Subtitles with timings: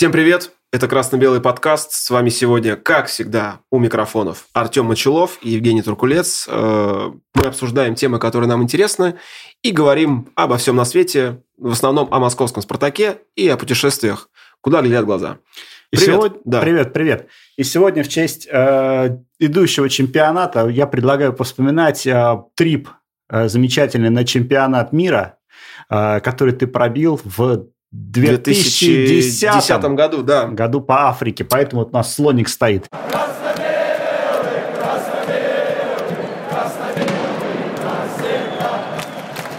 [0.00, 0.52] Всем привет!
[0.72, 1.92] Это «Красно-белый подкаст».
[1.92, 6.48] С вами сегодня, как всегда, у микрофонов Артем Мочелов и Евгений Туркулец.
[6.48, 9.16] Э, мы обсуждаем темы, которые нам интересны,
[9.62, 14.30] и говорим обо всем на свете, в основном о московском «Спартаке» и о путешествиях,
[14.62, 15.36] куда глядят глаза.
[15.92, 16.14] И привет.
[16.14, 16.40] Сегодня...
[16.46, 16.60] Да.
[16.62, 17.28] Привет, привет.
[17.58, 22.88] И сегодня в честь э, идущего чемпионата я предлагаю вспоминать э, трип
[23.28, 25.36] э, замечательный на чемпионат мира,
[25.90, 30.46] э, который ты пробил в 2010, 2010 году, да.
[30.46, 31.44] году по Африке.
[31.44, 32.86] Поэтому вот у нас слоник стоит.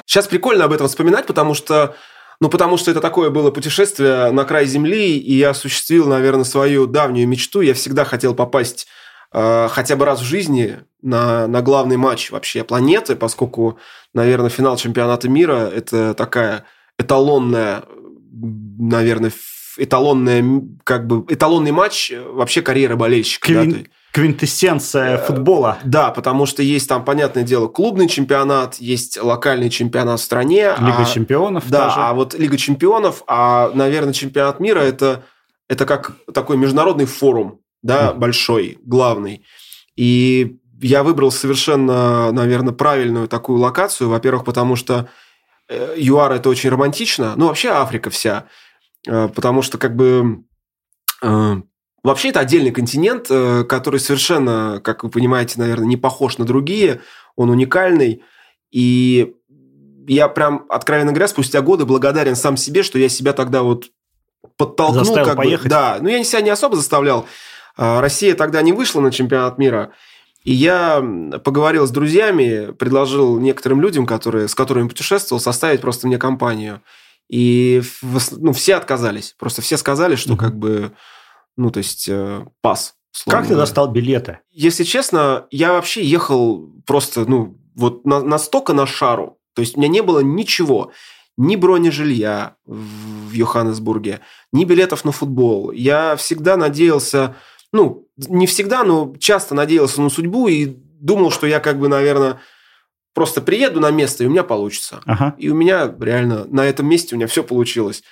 [0.06, 1.96] Сейчас прикольно об этом вспоминать, потому что
[2.42, 6.88] ну, потому что это такое было путешествие на край Земли, и я осуществил, наверное, свою
[6.88, 7.62] давнюю мечту.
[7.62, 8.88] Я всегда хотел попасть
[9.32, 13.78] э, хотя бы раз в жизни на, на главный матч вообще планеты, поскольку,
[14.16, 16.66] наверное, финал чемпионата мира– это такая
[16.98, 17.84] эталонная
[18.32, 19.32] наверное,
[19.78, 23.48] эталонная, как бы, эталонный матч вообще карьеры болельщика.
[23.48, 23.72] Квин...
[23.72, 23.78] Да,
[24.12, 25.78] квинтэссенция э, футбола.
[25.84, 30.74] Да, потому что есть там, понятное дело, клубный чемпионат, есть локальный чемпионат в стране.
[30.80, 32.00] Лига а, чемпионов Да, даже.
[32.00, 35.24] а вот Лига чемпионов, а, наверное, чемпионат мира это,
[35.70, 38.18] это как такой международный форум, да, mm.
[38.18, 39.46] большой, главный.
[39.96, 44.10] И я выбрал совершенно, наверное, правильную такую локацию.
[44.10, 45.08] Во-первых, потому что Э,
[45.96, 48.46] ЮАР это очень романтично, ну вообще Африка вся,
[49.08, 50.44] э, потому что как бы
[51.22, 51.56] э,
[52.04, 53.28] вообще это отдельный континент,
[53.68, 57.02] который совершенно, как вы понимаете, наверное, не похож на другие,
[57.36, 58.24] он уникальный,
[58.72, 59.34] и
[60.08, 63.92] я прям, откровенно говоря, спустя годы благодарен сам себе, что я себя тогда вот
[64.58, 65.06] подтолкнул.
[65.06, 65.66] Заставил как поехать.
[65.66, 67.28] Бы, да, но я себя не особо заставлял.
[67.78, 69.94] Россия тогда не вышла на чемпионат мира,
[70.44, 71.04] и я
[71.44, 76.82] поговорил с друзьями, предложил некоторым людям, которые, с которыми путешествовал, составить просто мне компанию.
[77.30, 77.82] И
[78.32, 79.36] ну, все отказались.
[79.38, 80.94] Просто все сказали, что как бы,
[81.58, 82.96] ну, то есть, э, пас.
[83.28, 84.40] Как ты достал билеты?
[84.52, 89.38] Если честно, я вообще ехал просто, ну, вот на, настолько на шару.
[89.54, 90.92] То есть, у меня не было ничего.
[91.38, 94.20] Ни бронежилья в Йоханнесбурге,
[94.52, 95.72] ни билетов на футбол.
[95.72, 97.36] Я всегда надеялся
[97.74, 102.40] ну, не всегда, но часто надеялся на судьбу и думал, что я как бы, наверное,
[103.14, 105.02] просто приеду на место, и у меня получится.
[105.06, 105.36] Ага.
[105.38, 108.04] И у меня реально на этом месте у меня все получилось.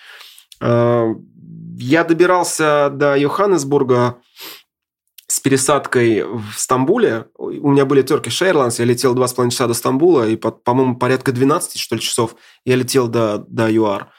[0.62, 1.08] А,
[1.78, 4.18] я добирался до Йоханнесбурга
[5.28, 7.28] с пересадкой в Стамбуле.
[7.38, 10.98] У меня были Turkish Airlines, я летел два с половиной часа до Стамбула, и, по-моему,
[10.98, 14.12] порядка 12, что ли, часов я летел до, до ЮАР.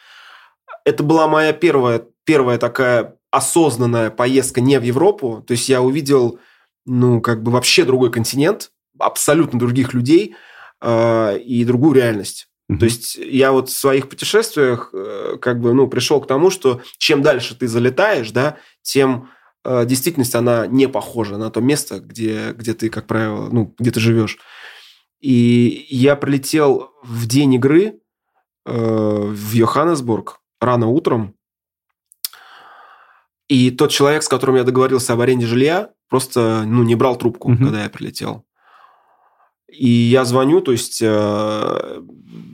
[0.85, 5.45] Это была моя первая, первая такая осознанная поездка не в Европу.
[5.47, 6.39] То есть я увидел,
[6.87, 10.35] ну, как бы вообще другой континент, абсолютно других людей
[10.81, 12.49] э, и другую реальность.
[12.71, 12.79] Mm-hmm.
[12.79, 16.83] То есть я вот в своих путешествиях э, как бы, ну, пришел к тому, что
[16.99, 19.29] чем дальше ты залетаешь, да, тем
[19.65, 23.91] э, действительность она не похожа на то место, где, где ты, как правило, ну, где
[23.91, 24.39] ты живешь.
[25.21, 28.01] И я прилетел в день игры
[28.67, 31.35] э, в Йоханнесбург рано утром,
[33.51, 37.51] и тот человек, с которым я договорился об аренде жилья, просто ну, не брал трубку,
[37.51, 37.65] угу.
[37.65, 38.45] когда я прилетел.
[39.69, 42.01] И я звоню, то есть э,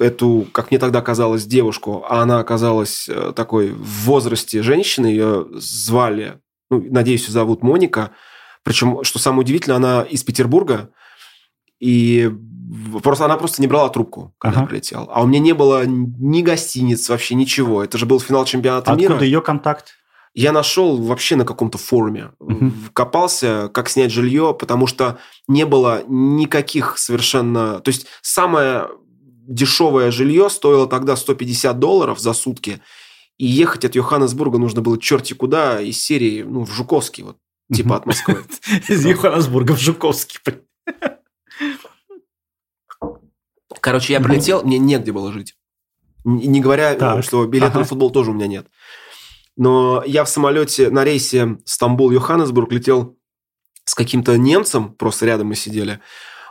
[0.00, 5.46] эту, как мне тогда казалось, девушку, а она оказалась э, такой в возрасте женщины, ее
[5.52, 6.40] звали,
[6.70, 8.12] ну, надеюсь, зовут Моника.
[8.62, 10.88] Причем, что самое удивительное, она из Петербурга,
[11.78, 12.32] и
[13.02, 14.68] просто она просто не брала трубку, когда ага.
[14.68, 15.10] прилетел.
[15.12, 17.84] А у меня не было ни гостиниц, вообще ничего.
[17.84, 19.12] Это же был финал чемпионата Откуда мира.
[19.12, 19.92] Откуда ее контакт?
[20.36, 22.32] Я нашел вообще на каком-то форуме.
[22.40, 22.72] Угу.
[22.92, 27.80] Копался, как снять жилье, потому что не было никаких совершенно...
[27.80, 32.82] То есть самое дешевое жилье стоило тогда 150 долларов за сутки.
[33.38, 37.38] И ехать от Йоханнесбурга нужно было черти куда из серии, ну, в Жуковский, вот,
[37.72, 38.44] типа от Москвы.
[38.88, 40.38] Из Йоханнесбурга в Жуковский.
[43.80, 45.54] Короче, я прилетел, мне негде было жить.
[46.24, 48.66] Не говоря, что билета на футбол тоже у меня нет.
[49.56, 53.16] Но я в самолете на рейсе Стамбул-Йоханнесбург летел
[53.84, 56.00] с каким-то немцем, просто рядом мы сидели.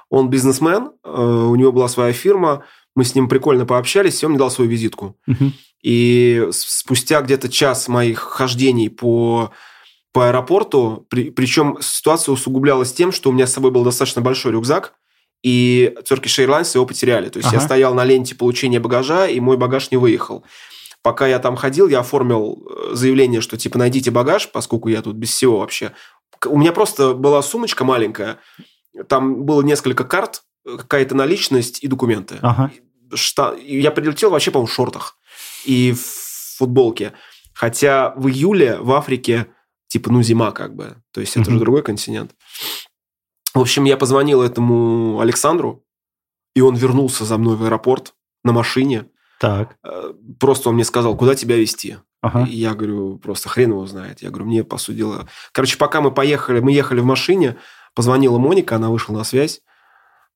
[0.10, 2.64] Он бизнесмен, э, у него была своя фирма,
[2.96, 5.18] мы с ним прикольно пообщались, и он мне дал свою визитку.
[5.28, 5.52] Угу.
[5.84, 9.52] И спустя где-то час моих хождений по,
[10.14, 14.54] по аэропорту, при, причем ситуация усугублялась тем, что у меня с собой был достаточно большой
[14.54, 14.94] рюкзак,
[15.44, 17.30] и Turkish Airlines его потеряли.
[17.30, 17.58] То есть ага.
[17.58, 20.44] я стоял на ленте получения багажа, и мой багаж не выехал
[21.06, 25.16] пока я там ходил, я оформил э, заявление, что типа найдите багаж, поскольку я тут
[25.16, 25.92] без всего вообще.
[26.48, 28.40] У меня просто была сумочка маленькая,
[29.08, 32.40] там было несколько карт, какая-то наличность и документы.
[32.42, 32.72] Ага.
[33.14, 33.54] Шта...
[33.54, 35.20] Я прилетел вообще, по-моему, в шортах
[35.64, 37.14] и в футболке.
[37.54, 39.46] Хотя в июле в Африке
[39.88, 40.96] типа, ну, зима как бы.
[41.12, 42.32] То есть это же другой континент.
[43.54, 45.86] В общем, я позвонил этому Александру,
[46.56, 49.06] и он вернулся за мной в аэропорт на машине.
[49.40, 49.78] Так.
[49.84, 51.98] Э, просто он мне сказал, куда тебя везти.
[52.22, 52.46] Ага.
[52.46, 54.22] И я говорю, просто хрен его знает.
[54.22, 55.28] Я говорю, мне, по сути дела...
[55.52, 57.58] Короче, пока мы поехали, мы ехали в машине,
[57.94, 59.62] позвонила Моника, она вышла на связь.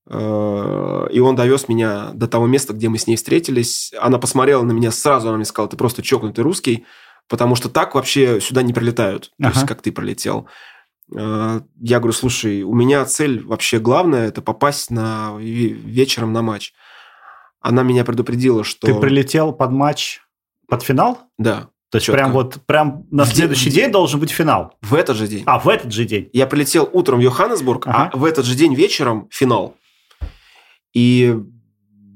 [0.09, 3.93] Э, и он довез меня до того места, где мы с ней встретились.
[3.99, 6.85] Она посмотрела на меня сразу, она мне сказала, ты просто чокнутый русский
[7.29, 9.51] потому что так вообще сюда не прилетают, ага.
[9.51, 10.47] то есть как ты пролетел.
[11.15, 16.73] А, я говорю, слушай, у меня цель вообще главная– это попасть на вечером на матч.
[17.61, 18.87] Она меня предупредила, что...
[18.87, 20.21] Ты прилетел под матч,
[20.67, 21.19] под финал?
[21.37, 21.69] Да.
[21.89, 24.77] То есть прям вот прям на в следующий день, день должен быть финал.
[24.81, 25.43] В этот же день.
[25.47, 26.29] А в этот же день.
[26.33, 28.11] Я прилетел утром в Йоханнесбург, а ага.
[28.13, 29.75] а в этот же день вечером финал.
[30.93, 31.35] И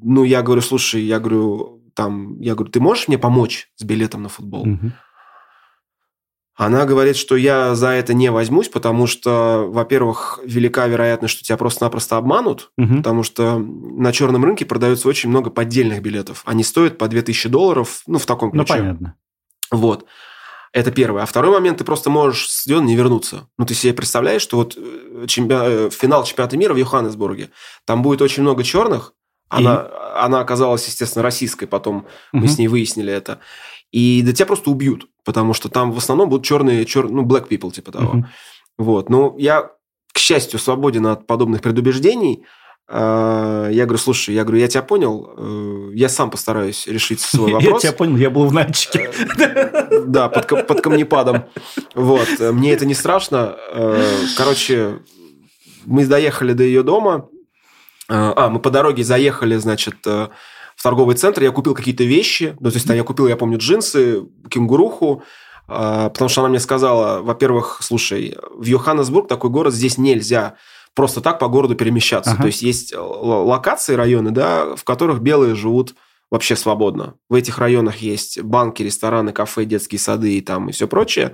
[0.03, 4.21] ну я говорю, слушай, я говорю, там, я говорю, ты можешь мне помочь с билетом
[4.21, 4.61] на футбол?
[4.61, 4.91] Угу.
[6.55, 11.57] Она говорит, что я за это не возьмусь, потому что, во-первых, велика вероятность, что тебя
[11.57, 12.97] просто-напросто обманут, угу.
[12.97, 16.43] потому что на черном рынке продается очень много поддельных билетов.
[16.45, 18.81] Они стоят по 2000 долларов, ну, в таком ну, ключе.
[18.81, 19.15] Ну, понятно.
[19.71, 20.05] Вот.
[20.73, 21.23] Это первое.
[21.23, 23.47] А второй момент, ты просто можешь с стадиона не вернуться.
[23.57, 25.61] Ну, ты себе представляешь, что вот э, чемпион...
[25.65, 27.49] Э, финал чемпионата мира в Йоханнесбурге,
[27.85, 29.13] там будет очень много черных,
[29.49, 32.05] она, она оказалась, естественно, российской, потом угу.
[32.31, 33.39] мы с ней выяснили это.
[33.93, 37.07] И да тебя просто убьют, потому что там в основном будут черные, чер...
[37.09, 38.09] ну, black people, типа того.
[38.09, 38.25] Угу.
[38.79, 39.09] Вот.
[39.09, 39.69] Но я,
[40.11, 42.43] к счастью, свободен от подобных предубеждений.
[42.89, 47.51] А, я говорю, слушай, я говорю, я тебя понял, э, я сам постараюсь решить свой
[47.53, 47.83] вопрос.
[47.83, 49.11] Я тебя понял, я был в Нальчике.
[50.07, 51.43] Да, под, под камнепадом.
[51.93, 53.55] Вот, мне это не страшно.
[53.71, 54.03] Э,
[54.35, 54.99] короче,
[55.85, 57.29] мы доехали до ее дома,
[58.09, 60.29] а, мы по дороге заехали, значит, э,
[60.83, 64.23] в торговый центр, я купил какие-то вещи, ну, то есть я купил, я помню, джинсы,
[64.49, 65.23] кенгуруху,
[65.65, 70.55] а, потому что она мне сказала, во-первых, слушай, в Йоханнесбург такой город, здесь нельзя
[70.93, 72.31] просто так по городу перемещаться.
[72.31, 72.41] Ага.
[72.41, 75.95] То есть есть локации, районы, да, в которых белые живут
[76.29, 77.13] вообще свободно.
[77.29, 81.33] В этих районах есть банки, рестораны, кафе, детские сады и там и все прочее.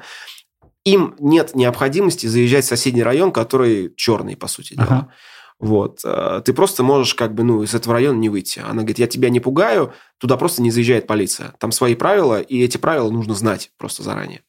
[0.86, 4.86] Им нет необходимости заезжать в соседний район, который черный, по сути дела.
[4.86, 5.14] Ага.
[5.60, 6.00] Вот.
[6.06, 8.60] Э, ты просто можешь как бы, ну, из этого района не выйти.
[8.60, 11.54] Она говорит, я тебя не пугаю, туда просто не заезжает полиция.
[11.60, 14.42] Там свои правила, и эти правила нужно знать просто заранее.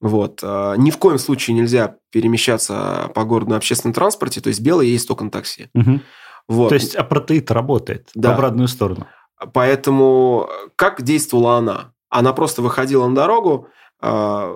[0.00, 0.40] Вот.
[0.42, 4.92] Э, ни в коем случае нельзя перемещаться по городу на общественном транспорте, то есть белые
[4.92, 5.68] есть только на такси.
[5.74, 6.00] Угу.
[6.48, 6.68] Вот.
[6.70, 8.30] То есть апартеид работает да.
[8.30, 9.06] в обратную сторону.
[9.52, 11.92] Поэтому как действовала она?
[12.08, 13.68] Она просто выходила на дорогу,
[14.02, 14.54] э,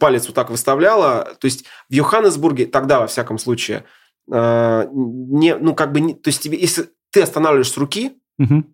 [0.00, 1.36] палец вот так выставляла.
[1.38, 3.84] То есть в Йоханнесбурге, тогда, во всяком случае,
[4.30, 8.64] э, не, ну, как бы, не, то есть тебе, если ты останавливаешь с руки, угу.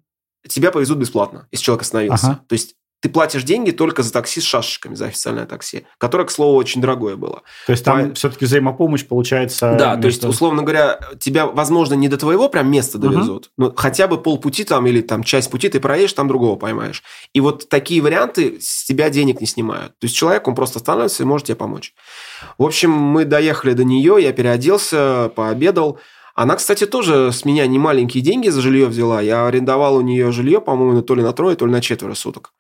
[0.49, 2.27] тебя повезут бесплатно, если человек остановился.
[2.27, 2.45] Ага.
[2.49, 6.31] То есть ты платишь деньги только за такси с шашечками, за официальное такси, которое, к
[6.31, 7.43] слову, очень дорогое было.
[7.67, 8.15] То есть там По...
[8.15, 9.77] все-таки взаимопомощь получается...
[9.79, 10.03] Да, между...
[10.03, 14.07] то есть, условно говоря, тебя, возможно, не до твоего прям места довезут, uh но хотя
[14.07, 17.03] бы полпути там или там часть пути ты проедешь, там другого поймаешь.
[17.33, 19.93] И вот такие варианты с тебя денег не снимают.
[19.99, 21.95] То есть человек, он просто останавливается и может тебе помочь.
[22.59, 25.99] В общем, мы доехали до нее, я переоделся, пообедал.
[26.35, 29.23] Она, кстати, тоже с меня не маленькие деньги за жилье взяла.
[29.23, 32.53] Я арендовал у нее жилье, по-моему, то ли на трое, то ли на четверо суток.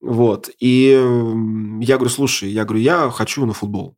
[0.00, 0.50] Вот.
[0.58, 0.90] И
[1.80, 3.96] я говорю, слушай, я говорю, я хочу на футбол.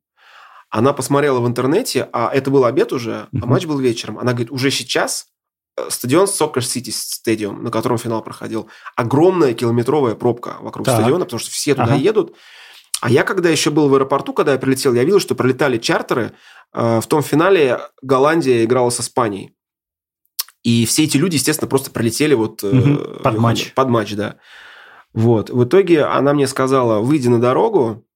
[0.71, 3.41] Она посмотрела в интернете, а это был обед уже, uh-huh.
[3.43, 4.19] а матч был вечером.
[4.19, 5.27] Она говорит, уже сейчас
[5.77, 10.97] э, стадион Soccer City Stadium, на котором финал проходил, огромная километровая пробка вокруг так.
[10.97, 11.97] стадиона, потому что все туда ага.
[11.97, 12.35] едут.
[13.03, 16.33] А я, когда еще был в аэропорту, когда я прилетел, я видел, что пролетали чартеры.
[16.73, 19.55] Э, в том финале Голландия играла с Испанией.
[20.63, 22.63] И все эти люди, естественно, просто пролетели вот...
[22.63, 23.75] Угу, под матч.
[23.75, 24.37] Под матч, да.
[25.15, 25.51] Вот.
[25.51, 28.07] В итоге она мне сказала, выйди на дорогу,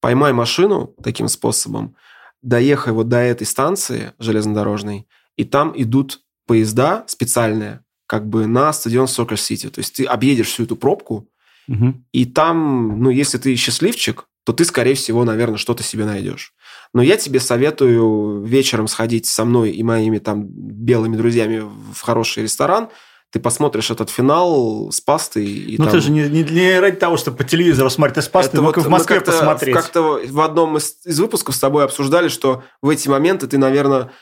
[0.00, 1.96] поймай машину таким способом,
[2.42, 9.08] доехай вот до этой станции железнодорожной, и там идут поезда специальные, как бы на стадион
[9.08, 9.68] Сокер Сити.
[9.70, 11.28] То есть ты объедешь всю эту пробку,
[11.68, 11.94] угу.
[12.12, 16.52] и там, ну, если ты счастливчик, то ты, скорее всего, наверное, что-то себе найдешь.
[16.92, 22.44] Но я тебе советую вечером сходить со мной и моими там белыми друзьями в хороший
[22.44, 22.88] ресторан–
[23.32, 25.46] ты посмотришь этот финал с пастой.
[25.46, 25.94] И ну, там...
[25.94, 28.76] ты же не, не, не ради того, чтобы по телевизору смотреть, а с пастой, вот
[28.76, 29.74] в Москве как посмотреть.
[29.74, 34.12] Как-то в одном из, из выпусков с тобой обсуждали, что в эти моменты ты, наверное,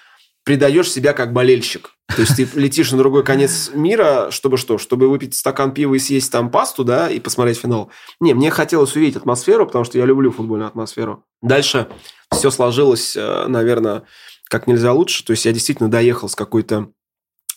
[0.44, 1.90] предаешь себя как болельщик.
[2.14, 4.78] То есть ты летишь на другой конец мира, чтобы что?
[4.78, 7.90] Чтобы выпить стакан пива и съесть там пасту, да, и посмотреть финал.
[8.20, 11.24] Не, мне хотелось увидеть атмосферу, потому что я люблю футбольную атмосферу.
[11.42, 11.88] Дальше
[12.32, 14.04] все сложилось, э, наверное,
[14.48, 15.24] как нельзя лучше.
[15.24, 16.90] То есть я действительно доехал с какой-то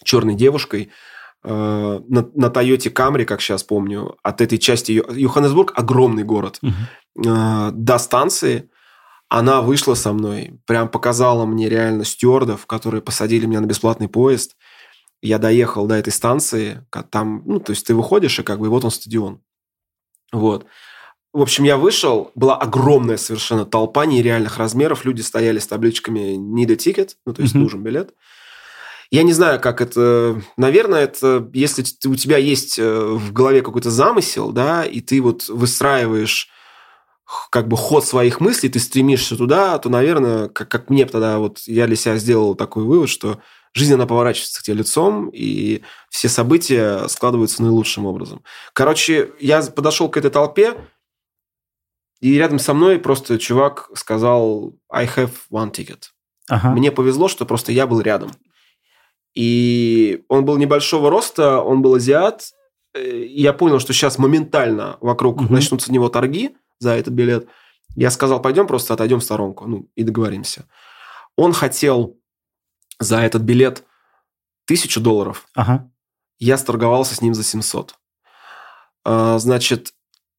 [0.03, 0.91] черной девушкой,
[1.44, 4.92] на, на Toyota Camry, как сейчас помню, от этой части...
[4.92, 6.60] Йоханнесбург– огромный город.
[6.64, 8.70] Э, до станции
[9.30, 14.56] она вышла со мной, прям показала мне реально стюардов, которые посадили меня на бесплатный поезд.
[15.22, 18.86] Я доехал до этой станции, там, ну, то есть ты выходишь, и как бы вот
[18.86, 19.42] он стадион.
[20.32, 20.68] Вот.
[21.34, 26.72] В общем, я вышел, была огромная совершенно толпа нереальных размеров, люди стояли с табличками «Need
[26.72, 27.60] a ticket», ну, то есть mm-hmm.
[27.60, 28.14] нужен билет.
[29.13, 30.41] Я не знаю, как это...
[30.58, 35.50] Наверное, это если у тебя есть э, в голове какой-то замысел, да, и ты вот
[35.50, 36.50] выстраиваешь
[37.51, 41.60] как бы ход своих мыслей, ты стремишься туда, то, наверное, как, как мне тогда, вот
[41.67, 43.39] я для себя сделал такой вывод, что
[43.75, 48.41] жизнь, она поворачивается к тебе лицом, и все события складываются наилучшим образом.
[48.74, 50.75] Короче, я подошел к этой толпе,
[52.20, 56.05] и рядом со мной просто чувак сказал «I have one ticket».
[56.50, 56.72] Ага.
[56.72, 58.32] Мне повезло, что просто я был рядом.
[59.36, 62.52] И он был небольшого роста, он был азиат.
[62.96, 65.54] И я понял, что сейчас моментально вокруг угу.
[65.54, 67.48] начнутся него торги за этот билет.
[67.96, 70.68] Я сказал, пойдем просто отойдем в сторонку ну, и договоримся.
[71.36, 72.18] Он хотел
[73.00, 73.84] за этот билет
[74.66, 75.48] тысячу долларов.
[75.56, 75.90] Ага.
[76.40, 77.96] Я сторговался с ним за 700.
[79.06, 79.94] А, значит,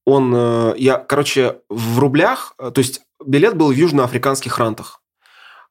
[0.05, 5.03] он, э, я, короче, в рублях, э, то есть билет был в южноафриканских рантах.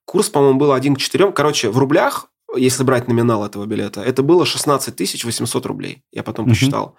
[0.05, 1.31] Курс, по-моему, был 1 к 4.
[1.31, 6.03] Короче, в рублях, если брать номинал этого билета, это было 16 800 рублей.
[6.11, 6.51] Я потом угу.
[6.51, 6.97] посчитал.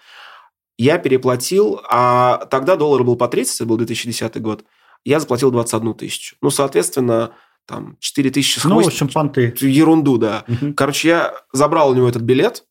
[0.77, 4.65] Я переплатил, а тогда доллар был по 30, это был 2010 год.
[5.05, 6.37] Я заплатил 21 тысячу.
[6.41, 7.33] Ну, соответственно,
[7.67, 9.55] там 4 тысячи с Ну, в общем, понты.
[9.61, 10.45] Ерунду, да.
[10.49, 10.75] Угу.
[10.75, 12.65] Короче, я забрал у него этот билет,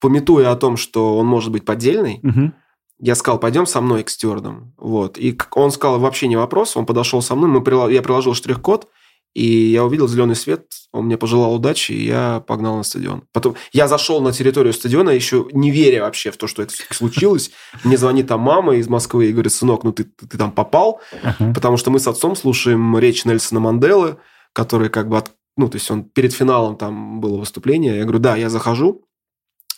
[0.00, 2.20] пометуя о том, что он может быть поддельный.
[2.22, 2.52] Угу
[2.98, 4.72] я сказал, пойдем со мной к стюардам.
[4.76, 5.18] Вот.
[5.18, 6.76] И он сказал, вообще не вопрос.
[6.76, 8.88] Он подошел со мной, мы я приложил штрих-код,
[9.36, 13.24] и я увидел зеленый свет, он мне пожелал удачи, и я погнал на стадион.
[13.34, 17.50] Потом я зашел на территорию стадиона, еще не веря вообще в то, что это случилось.
[17.84, 21.02] Мне звонит там мама из Москвы и говорит, сынок, ну ты, ты, ты там попал,
[21.22, 21.52] uh-huh.
[21.52, 24.16] потому что мы с отцом слушаем речь Нельсона Манделы,
[24.54, 25.32] который как бы, от...
[25.58, 27.98] ну, то есть он перед финалом там было выступление.
[27.98, 29.06] Я говорю, да, я захожу,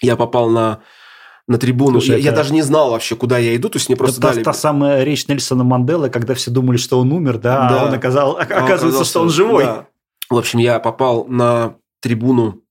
[0.01, 0.83] я попал на
[1.49, 2.01] на трибуну.
[2.01, 2.25] Слушай, я, это...
[2.25, 4.45] я даже не знал вообще, куда я иду, то есть мне просто это дали...
[4.45, 7.81] Та, та самая речь Нельсона Манделы, когда все думали, что он умер, да, да.
[7.81, 9.65] а он оказал, а оказывается, что он живой.
[9.65, 9.87] Да.
[10.31, 12.63] В общем, я попал на трибуну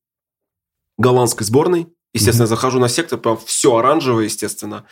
[0.97, 1.87] голландской сборной.
[2.13, 2.49] Естественно, mm-hmm.
[2.49, 4.85] захожу на сектор, прям все оранжевое, естественно.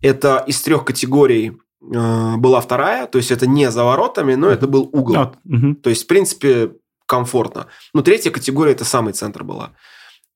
[0.00, 4.54] Это из трех категорий э, была вторая, то есть это не за воротами, но mm-hmm.
[4.54, 5.16] это был угол.
[5.46, 5.74] Mm-hmm.
[5.76, 6.72] То есть, в принципе,
[7.06, 7.66] комфортно.
[7.92, 9.72] Но третья категория это самый центр была.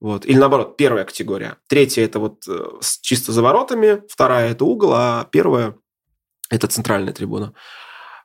[0.00, 0.24] Вот.
[0.24, 1.56] Или наоборот, первая категория.
[1.68, 2.58] Третья– это вот э,
[3.02, 5.74] чисто за воротами, вторая– это угол, а первая–
[6.50, 7.52] это центральная трибуна.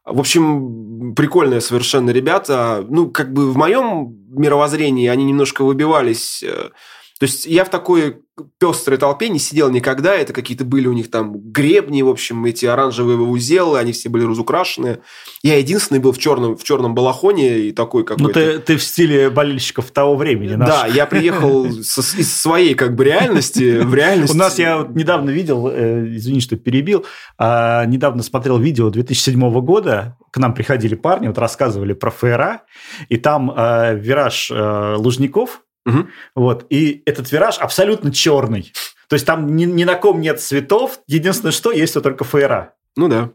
[0.06, 2.86] В общем, прикольные совершенно ребята.
[2.88, 6.70] Ну, как бы в моем мировоззрении они немножко выбивались э,
[7.20, 8.22] то есть я в такой
[8.60, 10.14] пестрой толпе не сидел никогда.
[10.14, 14.26] Это какие-то были у них там гребни, в общем, эти оранжевые узелы, они все были
[14.26, 15.00] разукрашены.
[15.42, 18.24] Я единственный был в черном, в черном балахоне и такой какой-то...
[18.28, 20.56] Ну, ты, ты в стиле болельщиков того времени.
[20.56, 20.68] Наш.
[20.68, 24.34] Да, я приехал из своей как бы реальности в реальность.
[24.34, 27.06] У нас я недавно видел, э, извини, что перебил,
[27.38, 32.64] а, недавно смотрел видео 2007 года, к нам приходили парни, вот рассказывали про ФРА,
[33.08, 36.08] и там э, вираж э, Лужников, Угу.
[36.36, 36.66] Вот.
[36.70, 38.74] И этот вираж абсолютно черный.
[39.08, 41.00] То есть там ни, ни на ком нет цветов.
[41.08, 42.74] Единственное, что есть, то только фейра.
[42.96, 43.32] Ну да.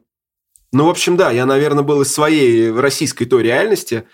[0.73, 4.05] Ну, в общем, да, я, наверное, был из своей российской той реальности,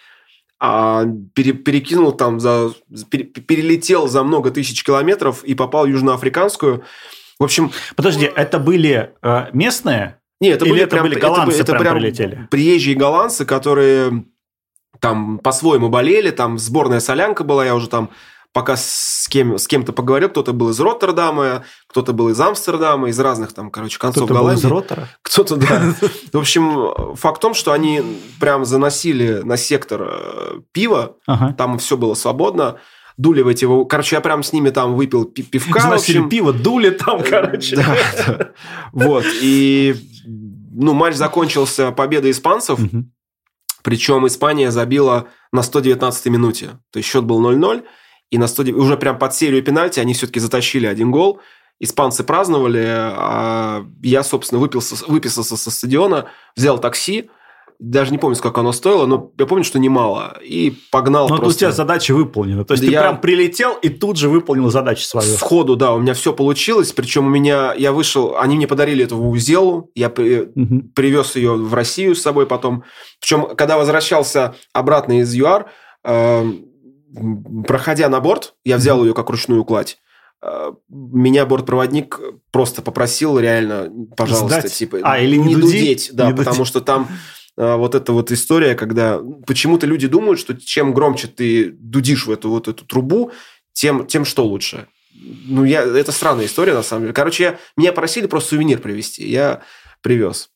[0.58, 2.72] а пере, перекинул там за...
[3.10, 6.84] Пере, перелетел за много тысяч километров и попал в южноафриканскую.
[7.38, 7.72] В общем...
[7.94, 10.18] Подожди, это были э, местные?
[10.40, 12.48] Нет, это Или были это прям, были голландцы это, это прям прям прилетели?
[12.50, 14.24] приезжие голландцы, которые
[15.00, 18.10] там по-своему болели, там сборная солянка была, я уже там
[18.56, 23.20] пока с, кем, с кем-то поговорил, кто-то был из Роттердама, кто-то был из Амстердама, из
[23.20, 24.62] разных там, короче, концов кто-то Голландии.
[24.62, 25.08] Был из Роттера?
[25.20, 25.94] Кто-то, да.
[26.32, 28.02] В общем, факт в том, что они
[28.40, 31.52] прям заносили на сектор э, пива, ага.
[31.52, 32.78] там все было свободно,
[33.18, 33.66] дули в эти...
[33.88, 35.80] Короче, я прям с ними там выпил пивка.
[35.80, 37.76] Заносили пиво, дули там, короче.
[37.76, 38.50] Да, да.
[38.92, 39.96] Вот, и
[40.72, 43.04] ну, матч закончился победой испанцев, угу.
[43.86, 46.80] Причем Испания забила на 119-й минуте.
[46.90, 47.84] То есть счет был 0-0.
[48.32, 48.64] И на 100...
[48.74, 51.40] уже прям под серию пенальти они все-таки затащили один гол.
[51.78, 57.30] Испанцы праздновали, а я, собственно, выпился, выписался со стадиона, взял такси,
[57.78, 60.38] даже не помню, сколько оно стоило, но я помню, что немало.
[60.42, 61.48] И погнал но просто...
[61.48, 62.64] у тебя задача выполнена.
[62.64, 62.90] То есть я...
[62.90, 65.36] ты прям прилетел и тут же выполнил задачу свою.
[65.36, 66.92] Сходу, да, у меня все получилось.
[66.92, 70.42] Причем у меня, я вышел, они мне подарили эту узелу, я при...
[70.54, 70.82] угу.
[70.94, 72.84] привез ее в Россию с собой потом.
[73.20, 75.70] Причем, когда возвращался обратно из ЮАР,
[76.04, 76.52] э,
[77.66, 79.98] проходя на борт, я взял ее как ручную кладь.
[80.42, 82.20] э, меня бортпроводник
[82.52, 84.74] просто попросил реально, пожалуйста, Сдать?
[84.74, 86.68] типа, А, или не не дудеть, да, Не потому дудеть.
[86.68, 87.08] что там
[87.56, 92.50] вот эта вот история, когда почему-то люди думают, что чем громче ты дудишь в эту
[92.50, 93.32] вот эту трубу,
[93.72, 94.88] тем, тем что лучше.
[95.14, 97.14] Ну, я, это странная история, на самом деле.
[97.14, 99.28] Короче, я, меня просили просто сувенир привезти.
[99.28, 99.62] Я
[100.02, 100.50] привез.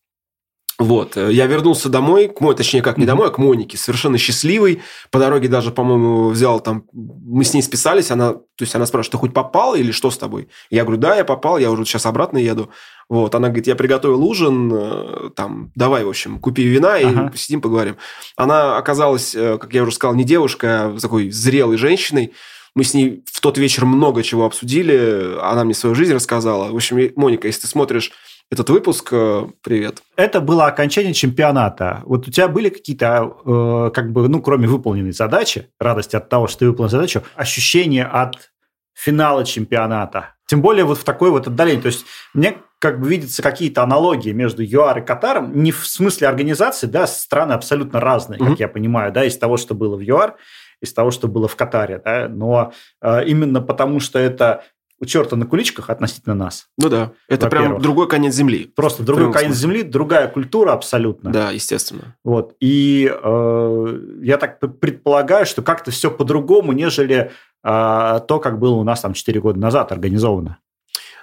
[0.81, 4.17] Вот, э, я вернулся домой, к Мо- точнее, как не домой, а к Монике, совершенно
[4.17, 4.81] счастливый.
[5.11, 9.13] По дороге даже, по-моему, взял там, мы с ней списались, она, то есть она спрашивает,
[9.13, 10.49] ты хоть попал или что с тобой?
[10.71, 12.71] Я говорю, да, я попал, я уже сейчас обратно еду.
[13.11, 17.29] Вот, она говорит, я приготовил ужин, э, там, давай, в общем, купи вина и Ага.
[17.29, 17.97] посидим, поговорим.
[18.37, 22.33] Она оказалась, э, как я уже сказал, не девушкой, а такой зрелой женщиной.
[22.75, 26.71] Мы с ней в тот вечер много чего обсудили, она мне свою жизнь рассказала.
[26.73, 28.13] В общем, Моника, если ты смотришь
[28.50, 30.02] этот выпуск, э, привет.
[30.16, 32.02] Это было окончание чемпионата.
[32.04, 36.49] Вот у тебя были какие-то, э, как бы, ну, кроме выполненной задачи, радости от того,
[36.49, 38.50] что ты выполнил задачу, ощущения от
[38.92, 40.35] финала чемпионата?
[40.47, 41.80] Тем более вот в такой вот отдалении.
[41.80, 42.04] То есть
[42.35, 47.07] мне как бы видятся какие-то аналогии между ЮАР и Катаром, не в смысле организации, да,
[47.07, 48.50] страны абсолютно разные, Мгм.
[48.50, 50.37] как я понимаю, да, из того, что было в ЮАР,
[50.80, 54.64] из того, что было в Катаре, да, но э, именно потому, что это
[55.00, 56.66] у черта на куличках относительно нас.
[56.76, 58.71] Ну да, это прям другой конец земли.
[58.76, 59.62] Просто другой конец смысле.
[59.62, 61.30] земли, другая культура абсолютно.
[61.33, 62.16] Да, естественно.
[62.23, 62.54] Вот.
[62.61, 67.33] И э, я так предполагаю, что как-то все по-другому, нежели
[67.64, 70.59] э, то, как было у нас там 4 года назад организовано.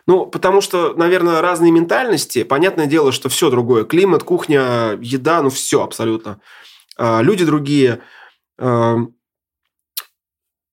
[0.08, 2.44] Ну, потому что, наверное, разные ментальности.
[2.44, 3.84] Понятное дело, что все другое.
[3.84, 6.40] Климат, кухня, еда, ну, все абсолютно.
[6.98, 8.00] А, Люди другие.
[8.58, 8.98] А,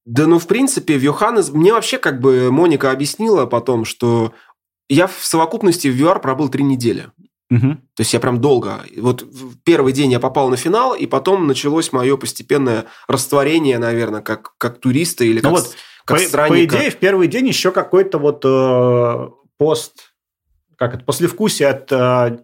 [0.04, 1.50] Да, ну, в принципе, в Йоханнес...
[1.50, 4.34] Мне вообще как бы Моника объяснила потом, что
[4.88, 7.10] я в совокупности в ЮАР пробыл три недели.
[7.50, 7.76] Мгм.
[7.94, 8.84] То есть я прям долго.
[8.96, 14.22] Вот в первый день я попал на финал, и потом началось мое постепенное растворение, наверное,
[14.22, 16.76] как, как туриста или Ну как, вот, как по, по странника.
[16.76, 20.14] идее, в первый день еще какой-то вот э, пост,
[20.76, 22.38] как это, послевкусие от э,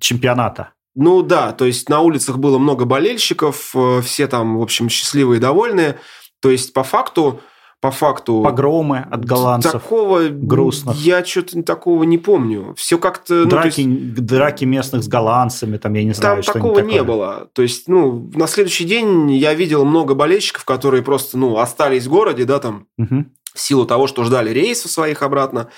[0.00, 0.70] чемпионата.
[0.94, 5.38] Ну да, то есть на улицах было много болельщиков, э, все там, в общем, счастливые
[5.38, 5.98] и довольные.
[6.44, 7.40] То есть по факту,
[7.80, 8.42] по факту...
[8.42, 10.94] Погромы от голландцев, Такого грустных.
[10.96, 12.74] Я что-то такого не помню.
[12.76, 13.32] Все как-то...
[13.34, 17.02] ну, драки, есть драки местных с голландцами, там, я не знаю, Там такого не такое.
[17.02, 17.48] было.
[17.54, 22.10] То есть, ну, на следующий день я видел много болельщиков, которые просто, ну, остались в
[22.10, 23.30] городе, да, там, Мгм.
[23.54, 25.68] в силу того, что ждали рейсов своих обратно.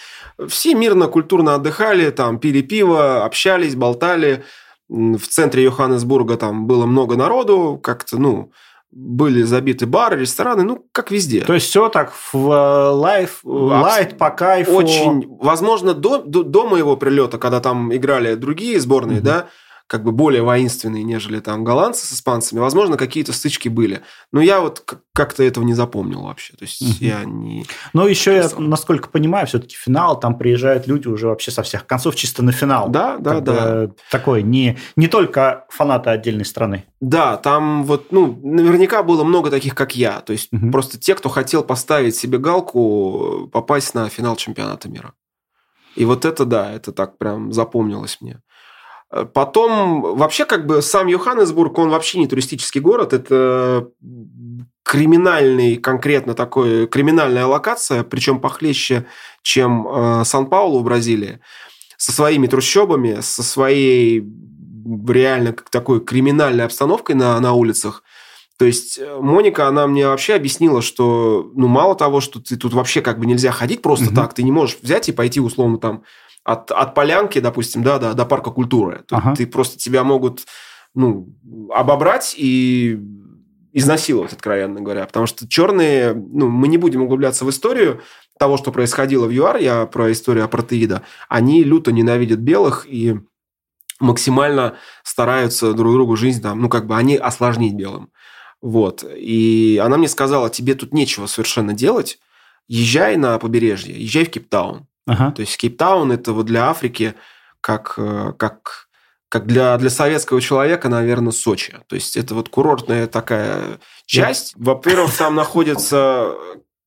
[0.49, 4.43] Все мирно, культурно отдыхали, там, пили пиво, общались, болтали.
[4.89, 8.51] В центре Йоханнесбурга там было много народу, как-то, ну,
[8.99, 11.43] были забиты бары, рестораны, ну, как везде.
[11.43, 14.73] То есть все так в э, лайф, лайт, по кайфу.
[14.73, 19.25] Очень, возможно, до, до, до моего прилета, когда там играли другие сборные, Мгм.
[19.27, 19.47] да,
[19.89, 24.03] как бы более воинственные, нежели там голландцы с испанцами, возможно, какие-то стычки были.
[24.33, 26.55] Но я вот как- как-то этого не запомнил вообще.
[26.55, 26.93] То есть Мгм.
[27.01, 27.67] я не...
[27.93, 32.17] Но еще, я, насколько понимаю, все-таки финал, там приезжают люди уже вообще со всех концов
[32.17, 32.89] чисто на финал.
[32.89, 33.87] Да, да, да.
[33.87, 36.85] бы Такое, не, не только фанаты отдельной страны.
[37.01, 40.21] Да, там вот, ну, наверняка было много таких, как я.
[40.21, 40.73] То есть Мгм.
[40.73, 45.13] просто те, кто хотел поставить себе галку, попасть на финал чемпионата мира.
[45.95, 48.41] И вот это, да, это так прям запомнилось мне.
[49.11, 53.89] Э, Потом, вообще, как бы сам Йоханнесбург, он вообще не туристический город, это
[54.83, 59.07] криминальный, конкретно такой, криминальная локация, причем похлеще,
[59.43, 61.41] чем э, Сан-Паулу в Бразилии,
[61.97, 64.25] со своими трущобами, со своей
[65.09, 68.05] реально такой криминальной обстановкой на, на улицах.
[68.59, 72.73] То есть э, Моника, она мне вообще объяснила, что ну мало того, что ты тут
[72.73, 74.15] вообще как бы нельзя ходить просто Мгм.
[74.15, 76.05] так, ты не можешь взять и пойти условно там
[76.45, 79.05] от, от полянки, допустим, да, до, до парка культуры.
[79.11, 79.35] Ага.
[79.35, 80.47] Ты просто тебя могут
[80.95, 81.29] ну,
[81.71, 82.99] обобрать и
[83.73, 85.05] изнасиловать, откровенно говоря.
[85.07, 88.01] Потому что черные, ну, мы не будем углубляться в историю
[88.39, 93.19] того, что происходило в ЮАР, я про историю апартеида, они люто ненавидят белых и
[94.01, 98.11] максимально стараются друг другу жизнь там, ну, как бы они осложнить белым.
[98.67, 99.05] Вот.
[99.17, 102.19] И она мне сказала, тебе тут нечего совершенно делать,
[102.67, 104.89] езжай на побережье, езжай в Кейптаун.
[105.07, 105.31] Ага.
[105.31, 107.15] То есть Кейптаун это вот для Африки
[107.61, 108.89] как, э, как,
[109.29, 111.77] как для, для советского человека, наверное, Сочи.
[111.87, 114.55] То есть это вот курортная такая часть.
[114.57, 116.35] Во-первых, там находится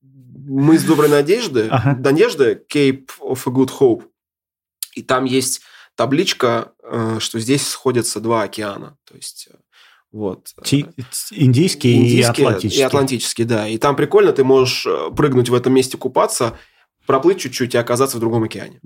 [0.02, 1.96] мыс Доброй Надежды, Ага.
[1.98, 4.02] Надежды, Cape of a Good Hope.
[4.96, 5.62] И там есть
[5.94, 8.98] табличка, э, что здесь сходятся два океана.
[9.08, 9.56] То есть э,
[10.12, 10.48] вот.
[10.64, 10.86] Ти-
[11.30, 12.82] Индийский, и Индийский Атлантический.
[12.82, 13.68] И Атлантический, да.
[13.68, 16.58] И там прикольно, ты можешь э, прыгнуть в этом месте, купаться,
[17.06, 18.80] проплыть чуть-чуть и оказаться в другом океане.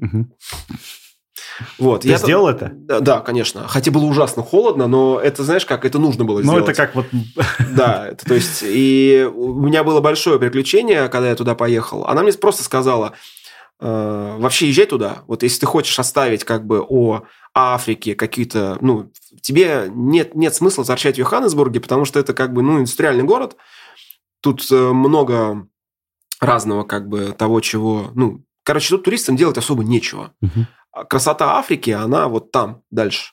[1.78, 2.02] Вот.
[2.02, 2.72] Ты я сделал это?
[2.74, 3.66] Да, да, конечно.
[3.68, 6.58] Хотя было ужасно холодно, но это, знаешь, как это нужно было сделать.
[6.58, 7.06] Ну, это как вот...
[7.76, 12.04] Да, это, то есть, и у меня было большое приключение, когда я туда поехал.
[12.06, 13.12] Она мне просто сказала,
[13.80, 15.22] э, вообще езжай туда.
[15.26, 17.22] Вот если ты хочешь оставить как бы о
[17.54, 18.78] Африке какие-то...
[18.80, 23.24] Ну, тебе нет, нет смысла торчать в Йоханнесбурге, потому что это как бы, ну, индустриальный
[23.24, 23.56] город.
[24.40, 25.68] Тут э, много
[26.40, 28.10] разного как бы того, чего...
[28.14, 30.34] Ну, короче, тут туристам делать особо нечего.
[30.42, 31.04] Угу.
[31.08, 33.32] Красота Африки, она вот там, дальше.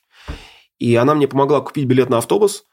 [0.78, 2.66] И она мне помогла купить билет на автобус,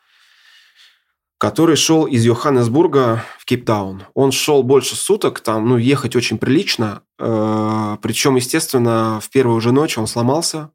[1.38, 4.02] который шел из Йоханнесбурга в Кейптаун.
[4.14, 7.02] Он шел больше суток, там, ну, ехать очень прилично.
[7.18, 10.70] Э, причем, естественно, в первую же ночь он сломался.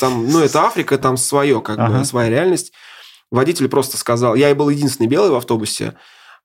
[0.00, 1.98] Там, ну, это Африка, там свое, как ага.
[1.98, 2.72] бы, своя реальность.
[3.30, 4.34] Водитель просто сказал...
[4.34, 5.94] Я и был единственный белый в автобусе.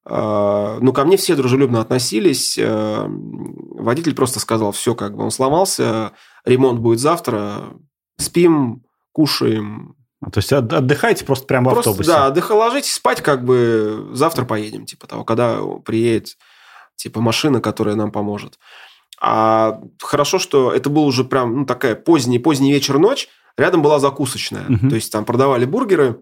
[0.06, 2.58] А, ну, ко мне все дружелюбно относились.
[2.58, 6.12] Э, водитель просто сказал, все, как бы он сломался,
[6.43, 7.73] ремонт будет завтра,
[8.17, 9.95] спим, кушаем.
[10.26, 12.12] А, то есть отдыхайте просто прямо просто, в автобусе?
[12.12, 16.38] Да, отдыха, ложитесь спать, как бы завтра поедем, типа того, когда приедет
[16.96, 18.60] типа машина, которая нам поможет.
[19.20, 24.00] А хорошо, что это был уже прям ну, такая поздний, поздний вечер, ночь, рядом была
[24.00, 24.66] закусочная.
[24.68, 24.90] Угу.
[24.90, 26.20] То есть там продавали бургеры,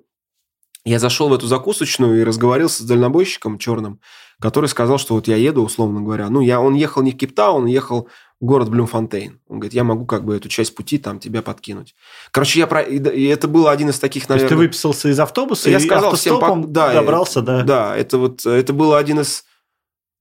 [0.85, 3.99] я зашел в эту закусочную и разговарился с дальнобойщиком черным,
[4.39, 6.29] который сказал, что вот я еду, условно говоря.
[6.29, 8.07] Ну, я, он ехал не в Кейптаун, он ехал
[8.39, 9.39] в город Блюмфонтейн.
[9.47, 11.93] Он говорит, я могу как бы эту часть пути там тебя подкинуть.
[12.31, 12.81] Короче, я про...
[12.81, 14.49] И это был один из таких, наверное...
[14.49, 17.61] То есть ты выписался из автобуса я и сказал всем, да, добрался, да?
[17.61, 19.45] Да, это вот это был один из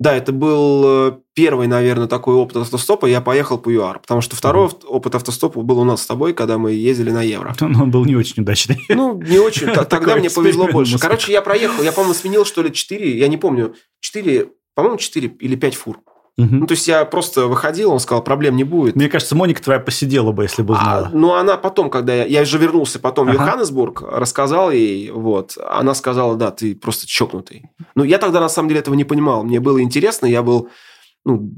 [0.01, 3.05] да, это был э, первый, наверное, такой опыт автостопа.
[3.05, 4.87] Я поехал по ЮАР, потому что второй mm-hmm.
[4.87, 7.55] опыт автостопа был у нас с тобой, когда мы ездили на Евро.
[7.61, 8.81] Но он был не очень удачный.
[8.89, 9.67] Ну, не очень.
[9.91, 10.99] Тогда мне повезло больше.
[10.99, 15.37] Короче, я проехал, я, по-моему, сменил, что ли, 4, я не помню, 4, по-моему, 4
[15.39, 16.01] или 5 фур.
[16.41, 16.55] Угу.
[16.55, 18.97] Ну, то есть я просто выходил, он сказал, проблем не будет.
[18.97, 21.07] Мне кажется, Моника твоя посидела бы, если бы а, знала.
[21.13, 23.37] А, ну, она потом, когда я, я же вернулся потом ага.
[23.37, 27.71] в Йоханнесбург, рассказал ей, вот, она сказала, да, ты просто чокнутый.
[27.95, 29.45] Ну, я тогда на самом деле этого не понимал.
[29.45, 30.71] Мне было интересно, я был,
[31.25, 31.51] ну,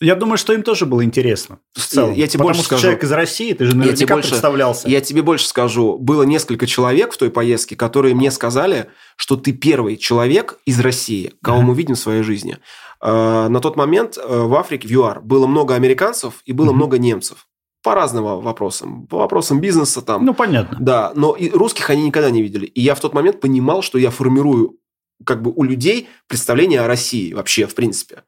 [0.00, 1.58] я думаю, что им тоже было интересно.
[1.74, 2.12] В целом.
[2.12, 2.82] Я, я тебе Потому больше что скажу.
[2.82, 4.88] человек из России, ты же наверняка я тебе больше, представлялся.
[4.88, 5.98] Я тебе больше скажу.
[5.98, 11.32] Было несколько человек в той поездке, которые мне сказали, что ты первый человек из России,
[11.42, 12.58] кого мы видим в своей жизни.
[13.00, 16.74] Э, на тот момент э, в Африке, в ЮАР, было много американцев и было mm-hmm.
[16.74, 17.46] много немцев.
[17.82, 19.06] По разным вопросам.
[19.06, 20.24] По вопросам бизнеса там.
[20.24, 20.76] Ну, понятно.
[20.80, 22.66] Да, но и русских они никогда не видели.
[22.66, 24.78] И я в тот момент понимал, что я формирую
[25.24, 28.24] как бы у людей представление о России вообще, в принципе.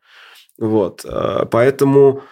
[0.59, 1.04] Вот.
[1.04, 2.22] Э, поэтому...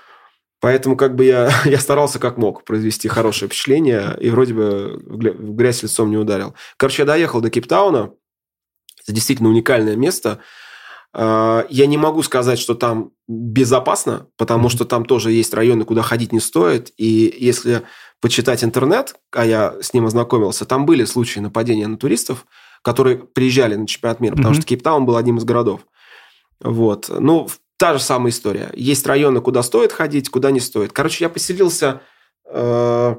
[0.61, 5.55] Поэтому как бы я, я старался как мог произвести хорошее впечатление и вроде бы в
[5.55, 6.55] грязь лицом не ударил.
[6.77, 8.13] Короче, я доехал до Кейптауна.
[9.05, 10.41] Это действительно уникальное место.
[11.15, 16.03] А, я не могу сказать, что там безопасно, потому что там тоже есть районы, куда
[16.03, 16.93] ходить не стоит.
[16.97, 17.83] И если
[18.21, 22.47] почитать интернет, а я с ним ознакомился, там были случаи нападения на туристов,
[22.83, 24.59] которые приезжали на чемпионат мира, потому mm-hmm.
[24.59, 25.81] что Кейптаун был одним из городов.
[26.61, 27.09] Вот.
[27.09, 28.71] Ну, та же самая история.
[28.75, 30.93] Есть районы, куда стоит ходить, куда не стоит.
[30.93, 32.03] Короче, я поселился,
[32.47, 33.17] э,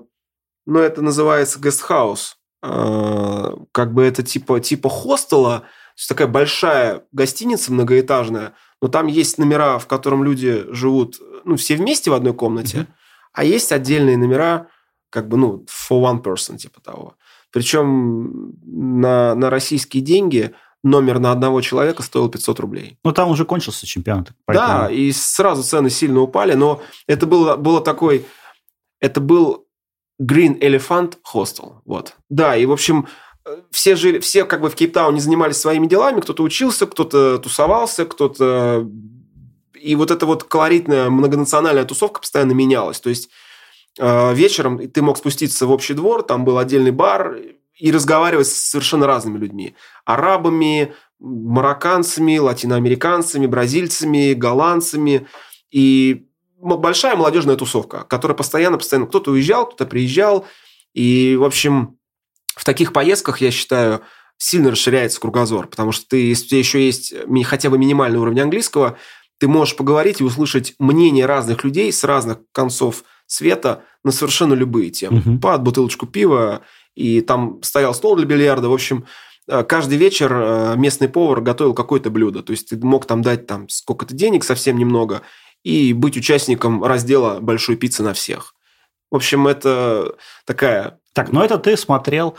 [0.65, 2.38] ну, это называется гестхаус.
[2.62, 5.63] Э, как бы это типа, типа хостела,
[6.08, 12.12] такая большая гостиница многоэтажная, но там есть номера, в котором люди живут, ну, все вместе
[12.12, 12.88] в одной комнате, mm-hmm.
[13.34, 14.68] а есть отдельные номера,
[15.10, 17.16] как бы, ну, for one person, типа того.
[17.52, 22.98] Причем на, на российские деньги номер на одного человека стоил 500 рублей.
[23.04, 24.32] Ну, там уже кончился чемпионат.
[24.46, 24.68] Поэтому...
[24.68, 28.26] Да, и сразу цены сильно упали, но это было, было такой...
[29.02, 29.66] Это был
[30.22, 31.82] Green Elephant Hostel.
[31.86, 32.16] Вот.
[32.30, 33.08] Да, и, в общем,
[33.72, 38.88] все жили, все как бы в Кейптауне занимались своими делами, кто-то учился, кто-то тусовался, кто-то...
[39.74, 43.00] И вот эта вот колоритная многонациональная тусовка постоянно менялась.
[43.00, 43.30] То есть
[43.98, 47.38] э, вечером ты мог спуститься в общий двор, там был отдельный бар,
[47.80, 49.74] и разговаривать с совершенно разными людьми.
[50.04, 55.28] Арабами, марокканцами, латиноамериканцами, бразильцами, голландцами.
[55.72, 59.08] И большая молодежная тусовка, которая постоянно-постоянно...
[59.08, 60.46] Кто-то уезжал, кто-то приезжал.
[60.94, 61.99] И, в общем,
[62.56, 64.02] в таких поездках, я считаю,
[64.38, 67.14] сильно расширяется кругозор, потому что ты, если у тебя еще есть
[67.46, 68.98] хотя бы минимальный уровень английского,
[69.38, 74.90] ты можешь поговорить и услышать мнение разных людей с разных концов света на совершенно любые
[74.90, 75.20] темы.
[75.20, 75.40] Угу.
[75.40, 76.62] Под бутылочку пива,
[76.96, 78.70] и там стоял стол для бильярда.
[78.70, 79.06] В общем,
[79.48, 82.44] э, каждый вечер э, местный повар готовил какое-то блюдо.
[82.44, 85.22] То есть ты мог там дать там сколько-то денег, совсем немного,
[85.64, 88.54] и быть участником раздела большой пиццы на всех.
[89.12, 91.00] В общем, это такая...
[91.19, 92.38] Так, но это ты смотрел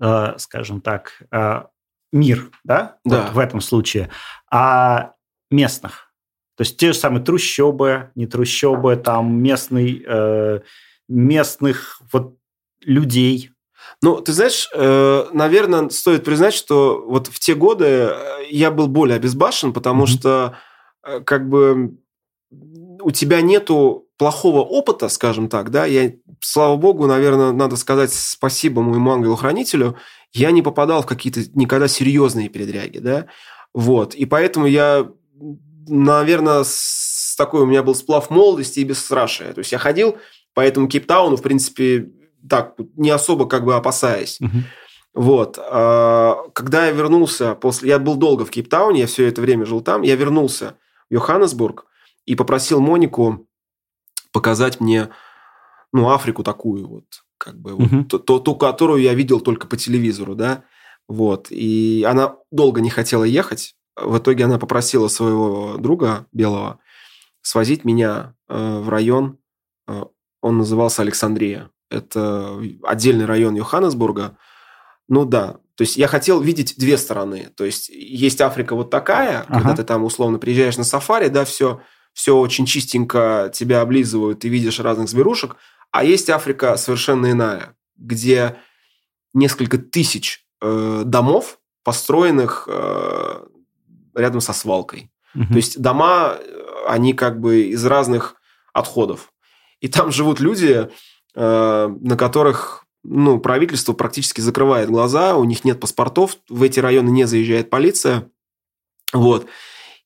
[0.00, 1.62] Э, скажем так, э,
[2.10, 3.24] мир, да, да.
[3.24, 4.08] Вот в этом случае,
[4.50, 5.12] а
[5.50, 6.10] местных.
[6.56, 10.60] То есть те же самые трущобы, не трущобы, там местный, э,
[11.06, 12.38] местных вот
[12.80, 13.50] людей?
[14.00, 18.88] Ну, ты знаешь, э, наверное, стоит признать, что вот в те годы э, я был
[18.88, 20.18] более обезбашен, потому mm-hmm.
[20.18, 20.56] что
[21.02, 21.98] э, как бы
[23.02, 28.82] у тебя нету плохого опыта, скажем так, да, я, слава богу, наверное, надо сказать спасибо
[28.82, 29.96] моему ангелу-хранителю,
[30.34, 33.28] я не попадал в какие-то никогда серьезные передряги, да,
[33.72, 35.08] вот, и поэтому я,
[35.88, 40.18] наверное, с такой у меня был сплав молодости и бесстрашия, то есть я ходил
[40.52, 42.10] по этому Кейптауну, в принципе,
[42.46, 44.38] так, не особо как бы опасаясь.
[45.14, 45.58] Вот.
[45.58, 47.88] А, когда я вернулся после...
[47.88, 50.02] Я был долго в Кейптауне, я все это время жил там.
[50.02, 50.76] Я вернулся
[51.08, 51.86] в Йоханнесбург
[52.26, 53.48] и попросил Монику
[54.32, 55.08] показать мне
[55.92, 57.04] ну, Африку такую вот,
[57.38, 58.06] как бы, угу.
[58.10, 60.64] вот, ту, ту, которую я видел только по телевизору, да,
[61.08, 61.48] вот.
[61.50, 63.74] И она долго не хотела ехать.
[63.96, 66.78] В итоге она попросила своего друга белого
[67.42, 69.38] свозить меня э, в район,
[69.88, 70.04] э,
[70.40, 74.36] он назывался Александрия это отдельный район Йоханнесбурга.
[75.08, 77.50] Ну да, то есть я хотел видеть две стороны.
[77.56, 79.54] То есть есть Африка вот такая, ага.
[79.54, 81.80] когда ты там условно приезжаешь на сафари, да, все,
[82.12, 85.56] все очень чистенько тебя облизывают, ты видишь разных зверушек.
[85.90, 88.56] А есть Африка совершенно иная, где
[89.34, 93.44] несколько тысяч э, домов, построенных э,
[94.14, 95.10] рядом со свалкой.
[95.34, 95.44] Угу.
[95.44, 98.36] То есть дома, э, они как бы из разных
[98.72, 99.32] отходов.
[99.80, 100.90] И там живут люди,
[101.34, 107.10] Э, на которых ну, правительство практически закрывает глаза, у них нет паспортов, в эти районы
[107.10, 108.28] не заезжает полиция.
[109.12, 109.46] Вот.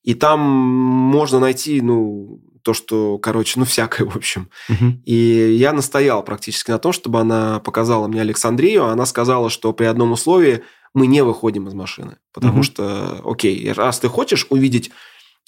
[0.05, 4.49] И там можно найти, ну, то, что, короче, ну, всякое, в общем.
[4.69, 5.01] Угу.
[5.05, 8.85] И я настоял практически на том, чтобы она показала мне Александрию.
[8.85, 10.63] Она сказала, что при одном условии
[10.93, 12.17] мы не выходим из машины.
[12.33, 12.63] Потому угу.
[12.63, 14.91] что, окей, раз ты хочешь увидеть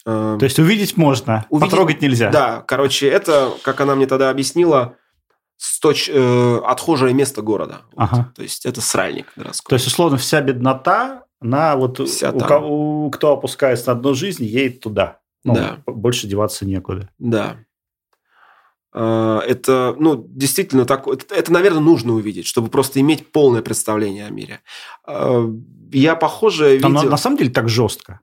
[0.06, 2.32] э, то есть увидеть можно, увидеть, потрогать нельзя.
[2.32, 4.96] Да, короче, это, как она мне тогда объяснила,
[5.58, 7.82] сточ, э, отхожее место города.
[7.96, 8.16] Ага.
[8.18, 8.36] Вот.
[8.36, 9.70] То есть это сральник городской.
[9.70, 14.14] То есть, условно, вся беднота, на вот вся у, кого, у, кто опускается на дно
[14.14, 15.20] жизни, едет туда.
[15.44, 15.82] Ну, да.
[15.86, 17.10] Больше деваться некуда.
[17.20, 17.58] Да.
[18.92, 21.08] А, это, ну, действительно так.
[21.08, 24.62] Это, это, наверное, нужно увидеть, чтобы просто иметь полное представление о мире.
[25.06, 25.48] А,
[25.92, 26.90] я похоже видел...
[26.90, 28.22] На, на самом деле так жестко.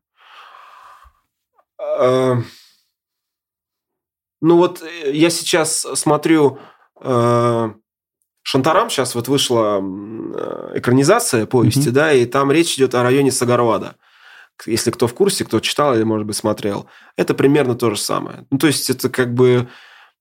[1.78, 2.36] А,
[4.40, 6.58] ну вот э, я сейчас смотрю
[7.00, 7.70] Э,
[8.46, 11.92] Шантарам сейчас вот вышла э, экранизация повести, mm-hmm.
[11.92, 13.96] да, и там речь идет о районе Сагарвада.
[14.66, 18.46] Если кто в курсе, кто читал или, может быть, смотрел, это примерно то же самое.
[18.50, 19.68] Ну, то есть это как бы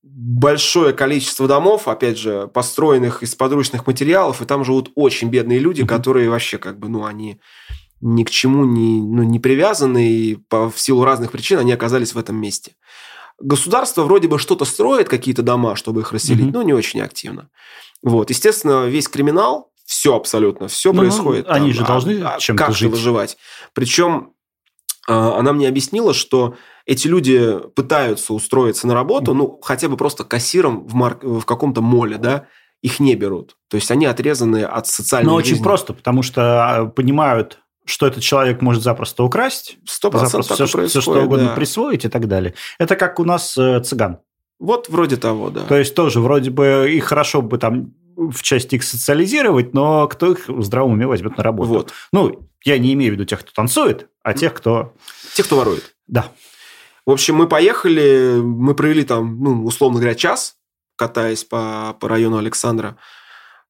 [0.03, 5.81] большое количество домов, опять же, построенных из подручных материалов, и там живут очень бедные люди,
[5.81, 5.87] mm-hmm.
[5.87, 7.41] которые вообще как бы, ну, они
[7.99, 12.13] ни к чему не, ну, не привязаны, и по, в силу разных причин они оказались
[12.13, 12.71] в этом месте.
[13.39, 16.53] Государство вроде бы что-то строит, какие-то дома, чтобы их расселить, mm-hmm.
[16.53, 17.49] но не очень активно.
[18.01, 21.47] Вот, естественно, весь криминал, все абсолютно, все ну, происходит.
[21.47, 22.91] Они там, же должны а, чем-то как жить.
[22.91, 23.37] выживать.
[23.73, 24.33] Причем
[25.07, 30.23] а, она мне объяснила, что эти люди пытаются устроиться на работу, ну, хотя бы просто
[30.23, 31.23] кассиром в, марк...
[31.23, 32.47] в каком-то моле, да,
[32.81, 33.55] их не берут.
[33.69, 35.53] То есть они отрезаны от социальной Но жизни.
[35.53, 41.01] очень просто, потому что а, понимают, что этот человек может запросто украсть, запросто все, все
[41.01, 41.55] что угодно да.
[41.55, 42.53] присвоить и так далее.
[42.79, 44.19] Это как у нас э, цыган.
[44.59, 45.65] Вот вроде того, да.
[45.65, 50.31] То есть тоже вроде бы их хорошо бы там в части их социализировать, но кто
[50.31, 51.69] их в здравом уме возьмет на работу?
[51.69, 51.93] Вот.
[52.11, 54.93] Ну, я не имею в виду тех, кто танцует, а тех, кто...
[55.33, 55.95] Тех, кто ворует.
[56.07, 56.31] Да.
[57.05, 60.55] В общем, мы поехали, мы провели там, ну, условно говоря, час,
[60.95, 62.97] катаясь по, по району Александра.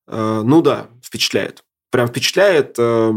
[0.07, 1.63] Э, ну да, впечатляет.
[1.89, 2.75] Прям впечатляет.
[2.77, 3.11] Э,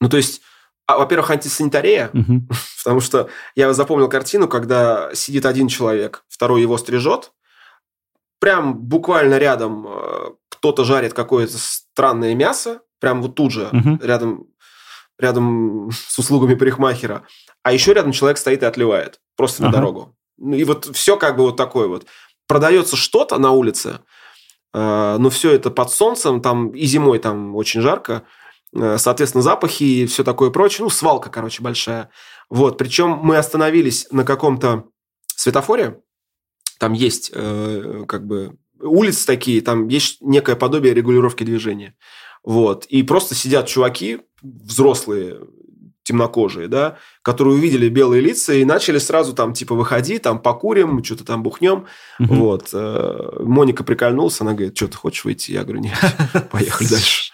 [0.00, 0.40] ну, то есть,
[0.86, 2.42] а, во-первых, антисанитария, угу.
[2.84, 7.32] потому что я запомнил картину, когда сидит один человек, второй его стрижет,
[8.40, 13.98] прям буквально рядом э, кто-то жарит какое-то странное мясо, прям вот тут же, угу.
[14.02, 14.46] рядом,
[15.18, 17.24] рядом с услугами парикмахера,
[17.62, 19.66] а еще рядом человек стоит и отливает, просто ага.
[19.70, 20.16] на дорогу.
[20.38, 22.06] Ну, и вот все как бы вот такое вот.
[22.48, 24.00] Продается что-то на улице,
[24.72, 28.24] э, но все это под солнцем, там и зимой там очень жарко,
[28.74, 30.84] соответственно, запахи и все такое прочее.
[30.84, 32.10] Ну, свалка, короче, большая.
[32.48, 32.78] Вот.
[32.78, 34.84] Причем мы остановились на каком-то
[35.34, 36.00] светофоре.
[36.78, 41.94] Там есть э, как бы улицы такие, там есть некое подобие регулировки движения.
[42.42, 42.86] Вот.
[42.86, 45.40] И просто сидят чуваки, взрослые,
[46.02, 51.24] темнокожие, да, которые увидели белые лица и начали сразу там, типа, выходи, там, покурим, что-то
[51.24, 51.86] там бухнем.
[52.18, 52.34] Угу.
[52.34, 52.70] Вот.
[52.72, 55.52] Э, Моника прикольнулась, она говорит, что ты хочешь выйти?
[55.52, 55.94] Я говорю, нет,
[56.50, 57.29] поехали дальше.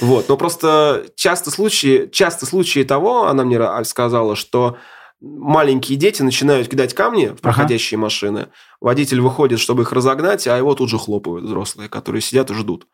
[0.00, 0.28] Вот.
[0.28, 4.76] Но просто часто случаи, часто случаи того, она мне сказала, что
[5.20, 8.04] маленькие дети начинают кидать камни в проходящие ага.
[8.04, 8.48] машины,
[8.80, 12.86] водитель выходит, чтобы их разогнать, а его тут же хлопают взрослые, которые сидят и ждут.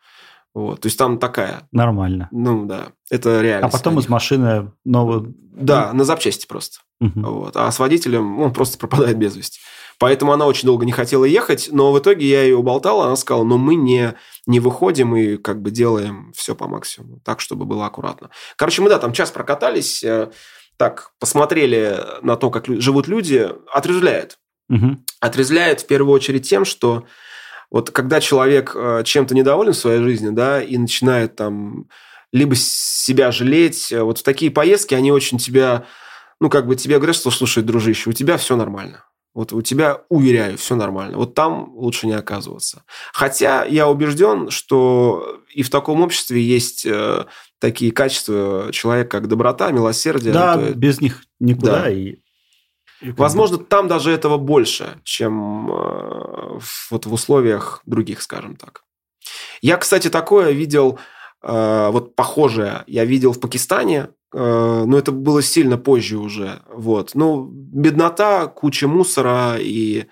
[0.53, 1.67] Вот, то есть там такая.
[1.71, 2.29] Нормально.
[2.31, 3.67] Ну да, это реально.
[3.67, 5.35] А потом из машины новую.
[5.39, 6.79] Да, на запчасти просто.
[7.01, 7.21] Угу.
[7.21, 7.57] Вот.
[7.57, 9.59] А с водителем он просто пропадает без вести.
[10.03, 13.45] Поэтому она очень долго не хотела ехать, но в итоге я ее уболтал, она сказала,
[13.45, 17.85] но мы не, не выходим и как бы делаем все по максимуму, так, чтобы было
[17.85, 18.29] аккуратно.
[18.57, 20.29] Короче, мы, да, там час прокатались, э,
[20.75, 24.39] так, посмотрели на то, как живут люди, отрезвляет.
[24.67, 24.97] Угу.
[25.21, 27.05] Отрезвляет в первую очередь тем, что
[27.71, 31.85] вот когда человек э, чем-то недоволен в своей жизни, да, и начинает там
[32.33, 35.85] либо себя жалеть, э, вот в такие поездки они очень тебя,
[36.41, 39.05] ну, как бы тебе говорят, что, слушай, дружище, у тебя все нормально.
[39.33, 41.17] Вот у тебя, уверяю, все нормально.
[41.17, 42.83] Вот там лучше не оказываться.
[43.13, 47.25] Хотя я убежден, что и в таком обществе есть э,
[47.59, 50.33] такие качества человека, как доброта, милосердие.
[50.33, 51.83] Да, то, без них никуда.
[51.83, 51.89] Да.
[51.89, 52.17] И,
[53.01, 56.59] и Возможно, там даже этого больше, чем э,
[56.91, 58.83] вот в условиях других, скажем так.
[59.61, 60.99] Я, кстати, такое видел,
[61.41, 66.61] э, вот похожее, я видел в Пакистане, но это было сильно позже уже.
[66.73, 67.11] Вот.
[67.13, 70.05] Ну, беднота, куча мусора и,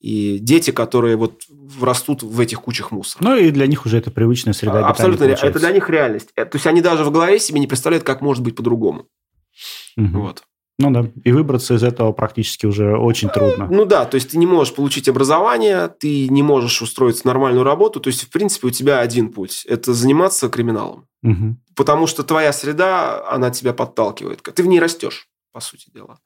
[0.00, 1.42] и дети, которые вот
[1.80, 3.22] растут в этих кучах мусора.
[3.22, 4.90] Ну, и для них уже это привычная среда обитания.
[4.90, 5.26] Абсолютно.
[5.26, 5.46] Получается.
[5.46, 6.30] Это для них реальность.
[6.36, 9.06] Э, то есть, они даже в голове себе не представляют, как может быть по-другому.
[9.96, 10.18] Угу.
[10.20, 10.42] Вот.
[10.80, 13.68] Ну да, и выбраться из этого практически уже очень трудно.
[13.70, 17.64] Ну да, то есть ты не можешь получить образование, ты не можешь устроиться в нормальную
[17.64, 21.06] работу, то есть в принципе у тебя один путь– это заниматься криминалом.
[21.22, 21.56] Угу.
[21.76, 26.18] Потому что твоя среда, она тебя подталкивает, ты в ней растешь, по сути дела.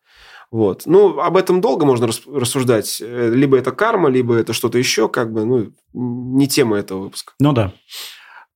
[0.53, 0.83] Вот.
[0.87, 3.01] Ну, об этом долго можно рассуждать.
[3.01, 7.33] Э, либо это карма, либо это что-то еще, как бы, ну, не тема этого выпуска.
[7.41, 7.73] Ну да.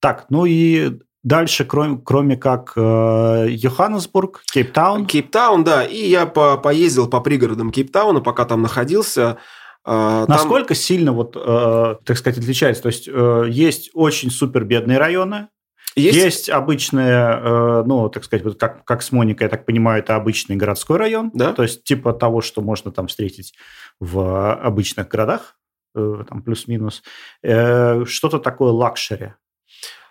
[0.01, 5.05] Так, ну и Дальше, кроме, кроме как э, Йоханнесбург, Кейптаун.
[5.05, 5.85] Кейптаун, да.
[5.85, 9.37] И я по, поездил по пригородам Кейптауна, пока там находился.
[9.85, 10.77] Э, Насколько там...
[10.77, 12.83] сильно, вот, э, так сказать, отличается?
[12.83, 15.49] То есть, э, есть очень супер бедные районы,
[15.97, 20.03] есть, есть обычные, э, ну, так сказать, вот как, как с Моникой, я так понимаю,
[20.03, 21.31] это обычный городской район.
[21.35, 21.53] Да.
[21.53, 23.53] То есть, типа того, что можно там встретить
[24.01, 25.59] в обычных городах,
[25.95, 27.03] э, там плюс-минус.
[27.43, 29.35] Э, что-то такое luxury.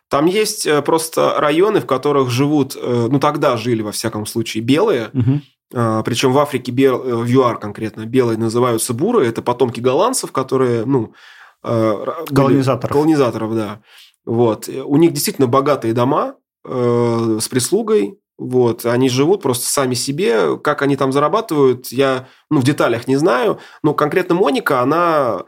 [0.09, 4.63] Там есть э, просто районы, в которых живут, э, ну тогда жили во всяком случае
[4.63, 5.41] белые, угу.
[5.69, 9.25] Причем в Африке, бел, э, в ЮАР конкретно, белые называются буры.
[9.27, 11.13] Это потомки голландцев, которые, ну...
[11.61, 12.93] Колонизаторов.
[12.93, 13.81] Колонизаторов, да.
[14.25, 14.69] Вот.
[14.69, 18.19] У них действительно богатые дома э, с прислугой.
[18.37, 18.85] Вот.
[18.85, 20.57] Они живут просто сами себе.
[20.57, 23.59] Как они там зарабатывают, я ну, в деталях не знаю.
[23.83, 25.45] Но конкретно Моника, она а,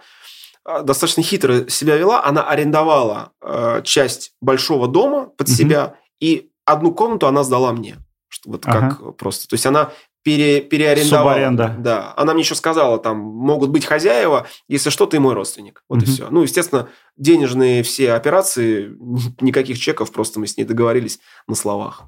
[0.65, 2.23] достаточно хитро себя вела.
[2.23, 5.55] Она арендовала э, часть большого дома под угу.
[5.55, 7.97] себя, и одну комнату она сдала мне.
[8.45, 8.95] Вот ага.
[8.95, 9.47] как просто.
[9.47, 9.91] То есть она
[10.23, 11.31] пере, переарендовала.
[11.31, 11.75] Субаренда.
[11.79, 12.13] Да.
[12.15, 15.83] Она мне еще сказала, там могут быть хозяева, если что, ты мой родственник.
[15.89, 16.05] Вот угу.
[16.05, 16.27] и все.
[16.29, 18.95] Ну, естественно, денежные все операции,
[19.41, 22.03] никаких чеков, просто мы с ней договорились на словах.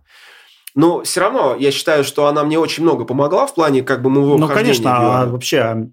[0.73, 4.09] Но все равно я считаю, что она мне очень много помогла в плане как бы
[4.09, 5.89] моего Ну, конечно, а вообще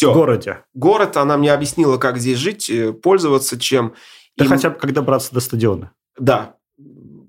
[0.00, 0.12] все.
[0.12, 0.64] В городе.
[0.72, 3.94] Город, она мне объяснила, как здесь жить, э, пользоваться чем.
[4.34, 4.48] Да и...
[4.48, 5.92] хотя бы как добраться до стадиона.
[6.18, 6.56] Да.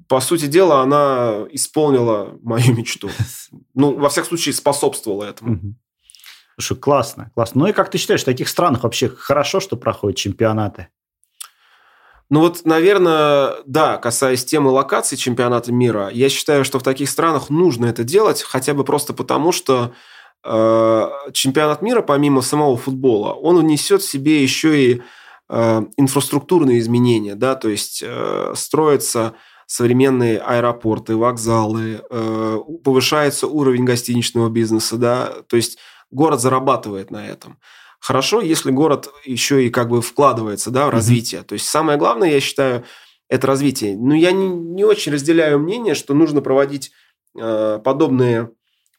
[0.08, 3.10] По сути дела, она исполнила мою мечту.
[3.74, 5.76] Ну, во всяком случае, способствовала этому.
[6.58, 7.62] Слушай, классно, классно.
[7.62, 10.88] Ну и как ты считаешь, в таких странах вообще хорошо, что проходят чемпионаты?
[12.30, 17.50] Ну вот, наверное, да, касаясь темы локаций чемпионата мира, я считаю, что в таких странах
[17.50, 19.94] нужно это делать, хотя бы просто потому, что
[20.44, 25.02] чемпионат мира, помимо самого футбола, он внесет в себе еще и
[25.50, 29.34] э, инфраструктурные изменения, да, то есть э, строятся
[29.68, 32.02] современные аэропорты, вокзалы,
[32.84, 35.78] повышается уровень гостиничного бизнеса, да, то есть
[36.10, 37.58] город зарабатывает на этом.
[38.02, 41.42] Хорошо, если город еще и как бы вкладывается, да, в развитие.
[41.42, 41.46] Mm-hmm.
[41.46, 42.84] То есть самое главное, я считаю,
[43.30, 43.96] это развитие.
[43.96, 46.92] Но я не, не очень разделяю мнение, что нужно проводить
[47.34, 48.50] подобные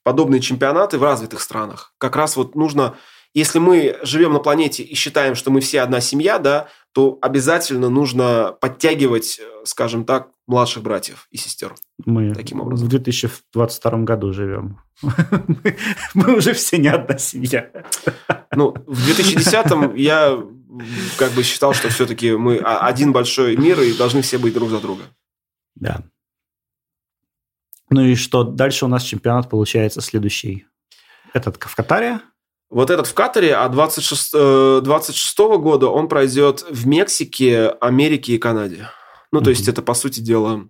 [0.03, 1.95] подобные чемпионаты в развитых странах.
[1.99, 2.97] Как раз вот нужно,
[3.35, 7.89] если мы живем на планете и считаем, что мы все одна семья, да, то обязательно
[7.89, 11.75] нужно подтягивать, э, скажем так, младших братьев и сестер.
[12.05, 12.87] Мы таким образом.
[12.87, 14.81] в 2022 году живем.
[16.15, 17.71] Мы уже все не одна семья.
[18.55, 20.39] Ну, в 2010-м я
[21.17, 24.81] как бы считал, что все-таки мы один большой мир и должны все быть друг за
[24.81, 25.03] друга.
[25.75, 26.03] Да.
[27.93, 30.67] Ну и что дальше у нас чемпионат получается следующий?
[31.33, 32.21] Этот в Катаре?
[32.71, 34.33] Вот этот в Катаре, а 26,
[34.83, 38.89] 26 э, года он пройдет в Мексике, Америке и Канаде.
[39.31, 39.51] Ну, то mm-hmm.
[39.51, 40.69] есть это, по сути дела,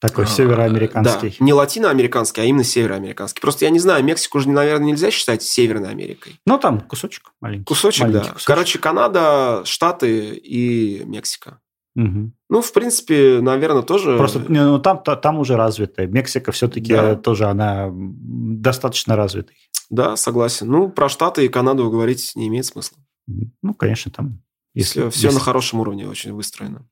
[0.00, 1.36] Такой североамериканский.
[1.38, 3.40] Да, не латиноамериканский, а именно североамериканский.
[3.40, 6.40] Просто я не знаю, Мексику же, наверное, нельзя считать Северной Америкой.
[6.46, 7.64] Ну, там кусочек маленький.
[7.64, 8.32] Кусочек, маленький да.
[8.32, 8.46] Кусочек.
[8.46, 11.60] Короче, Канада, Штаты и Мексика.
[11.96, 12.32] Угу.
[12.50, 14.16] Ну, в принципе, наверное, тоже...
[14.16, 16.06] Просто ну, там, там уже развитая.
[16.06, 17.14] Мексика все-таки да.
[17.14, 19.56] тоже, она достаточно развитая.
[19.90, 20.68] Да, согласен.
[20.68, 22.98] Ну, про Штаты и Канаду говорить не имеет смысла.
[23.26, 24.42] Ну, конечно, там...
[24.74, 25.38] Если, все, все если...
[25.38, 26.88] на хорошем уровне очень выстроено.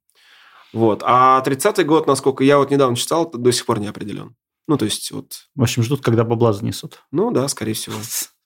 [0.73, 1.03] Вот.
[1.05, 4.37] А 30-й год, насколько я вот недавно читал, до сих пор не определен.
[4.69, 5.49] Ну, то есть вот...
[5.57, 7.03] В общем, ждут, когда бабла занесут.
[7.11, 7.97] Ну, да, скорее всего.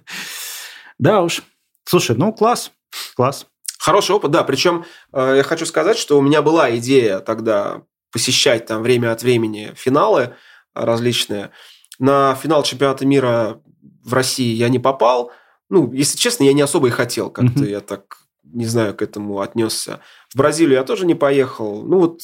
[1.00, 1.42] Да уж.
[1.86, 2.72] Слушай, ну, класс.
[3.16, 3.48] Класс.
[3.84, 4.44] Хороший опыт, да.
[4.44, 7.82] Причем э, я хочу сказать, что у меня была идея тогда
[8.14, 10.36] посещать там время от времени финалы
[10.74, 11.50] различные.
[12.00, 13.60] На финал чемпионата мира
[14.06, 15.32] в России я не попал.
[15.70, 17.30] Ну, если честно, я не особо и хотел.
[17.30, 17.70] Как-то mm-hmm.
[17.70, 20.00] я так, не знаю, к этому отнесся.
[20.30, 21.84] В Бразилию я тоже не поехал.
[21.84, 22.22] Ну, вот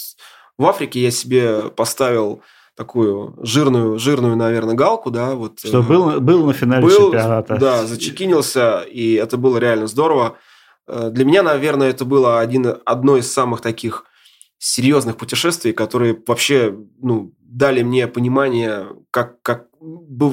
[0.58, 2.42] в Африке я себе поставил
[2.78, 5.60] такую жирную, жирную, наверное, галку, да, вот.
[5.60, 7.58] Что был, был на финале был, чемпионата.
[7.58, 10.38] Да, зачекинился, и это было реально здорово.
[10.90, 14.06] Э, для меня, наверное, это было один, одно из самых таких
[14.58, 19.68] серьезных путешествий, которые вообще ну, дали мне понимание, как, как,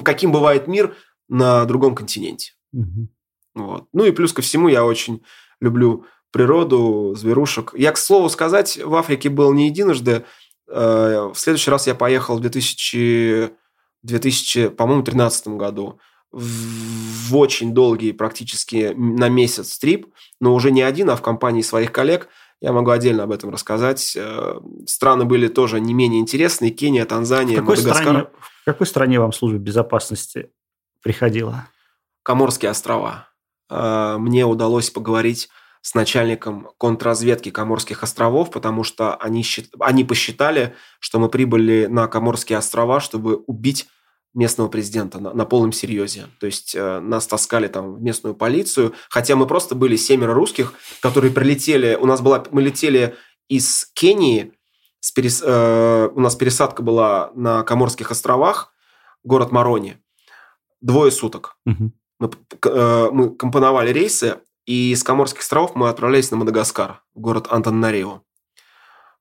[0.03, 0.97] каким бывает мир
[1.29, 2.55] на другом континенте.
[2.73, 3.09] Угу.
[3.55, 3.85] Вот.
[3.93, 5.23] Ну и плюс ко всему я очень
[5.61, 7.73] люблю природу, зверушек.
[7.75, 10.25] Я, к слову сказать, в Африке был не единожды.
[10.69, 13.51] Э, в следующий раз я поехал в 2000,
[14.03, 16.01] 2000 по-моему, 2013 году
[16.33, 20.07] в очень долгий, практически на месяц трип,
[20.41, 22.29] но уже не один, а в компании своих коллег.
[22.61, 24.17] Я могу отдельно об этом рассказать.
[24.17, 26.71] Э, страны были тоже не менее интересные.
[26.71, 28.03] Кения, Танзания, в какой Мадагаскар.
[28.03, 30.51] Стране, в какой стране вам служба безопасности
[31.03, 31.69] приходила?
[32.23, 33.29] Коморские острова.
[33.69, 35.49] Э, мне удалось поговорить
[35.83, 39.45] с начальником контрразведки Коморских островов, потому что они,
[39.79, 43.87] они посчитали, что мы прибыли на Коморские острова, чтобы убить
[44.37, 46.27] местного президента на, на полном серьезе.
[46.39, 50.75] То есть э, нас таскали там в местную полицию, хотя мы просто были семеро русских,
[51.01, 51.97] которые прилетели.
[51.99, 53.17] У нас была, мы летели
[53.49, 54.53] из Кении,
[55.01, 58.73] с перес, э, у нас пересадка была на Коморских островах,
[59.25, 59.99] город Марони,
[60.83, 61.57] двое суток.
[61.65, 61.93] Угу.
[62.19, 62.31] Мы,
[62.67, 68.21] э, мы компоновали рейсы, и с Коморских островов мы отправлялись на Мадагаскар, город Антанарио.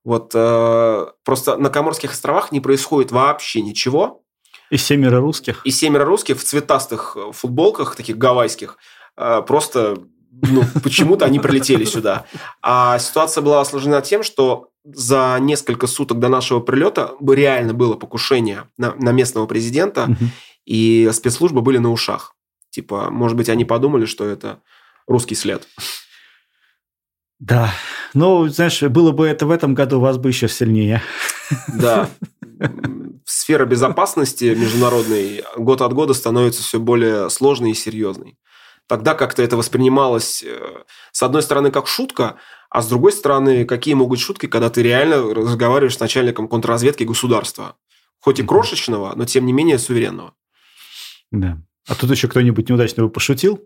[0.04, 4.25] Вот э, просто на Коморских островах не происходит вообще ничего,
[4.70, 5.60] и семеро русских.
[5.64, 8.78] И семеро русских в цветастых э, футболках, таких гавайских.
[9.16, 9.98] Э, просто
[10.42, 12.26] ну, почему-то они прилетели сюда.
[12.62, 18.68] А ситуация была осложнена тем, что за несколько суток до нашего прилета реально было покушение
[18.76, 20.26] на, на местного президента, угу.
[20.64, 22.34] и спецслужбы были на ушах.
[22.70, 24.60] Типа, может быть, они подумали, что это
[25.06, 25.66] русский след.
[27.38, 27.72] Да.
[28.14, 31.02] Ну, знаешь, было бы это в этом году, у вас бы еще сильнее.
[31.74, 32.08] Да
[33.26, 38.38] сфера безопасности международной год от года становится все более сложной и серьезной.
[38.86, 42.36] Тогда как-то это воспринималось, э, с одной стороны, как шутка,
[42.70, 47.76] а с другой стороны, какие могут шутки, когда ты реально разговариваешь с начальником контрразведки государства.
[48.20, 50.34] Хоть и крошечного, но тем не менее суверенного.
[51.32, 51.60] Да.
[51.88, 53.60] А тут еще кто-нибудь неудачно пошутил?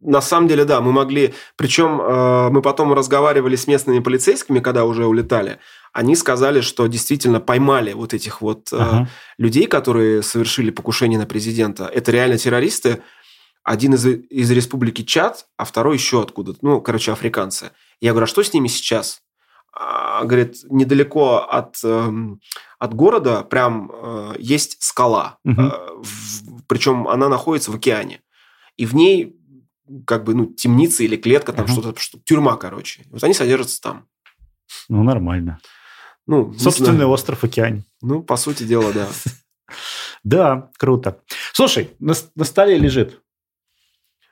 [0.00, 1.34] На самом деле, да, мы могли...
[1.56, 5.58] Причем э, мы потом разговаривали с местными полицейскими, когда уже улетали.
[5.92, 9.08] Они сказали, что действительно поймали вот этих вот э, ага.
[9.38, 11.84] людей, которые совершили покушение на президента.
[11.86, 13.02] Это реально террористы.
[13.62, 16.58] Один из, из республики Чад, а второй еще откуда-то.
[16.62, 17.70] Ну, короче, африканцы.
[18.00, 19.22] Я говорю, а что с ними сейчас?
[19.72, 22.12] А, говорит, недалеко от, э,
[22.78, 25.38] от города прям э, есть скала.
[25.44, 25.62] Угу.
[25.62, 25.70] Э,
[26.02, 28.20] в, причем она находится в океане.
[28.76, 29.36] И в ней
[30.06, 31.72] как бы, ну, темница или клетка, там uh-huh.
[31.72, 33.04] что-то, что, тюрьма, короче.
[33.10, 34.06] Вот они содержатся там.
[34.88, 35.60] Ну, нормально.
[36.26, 37.84] Ну, Собственный остров океане.
[38.00, 39.08] Ну, по сути дела, да.
[40.24, 41.18] Да, круто.
[41.52, 43.20] Слушай, на, на столе лежит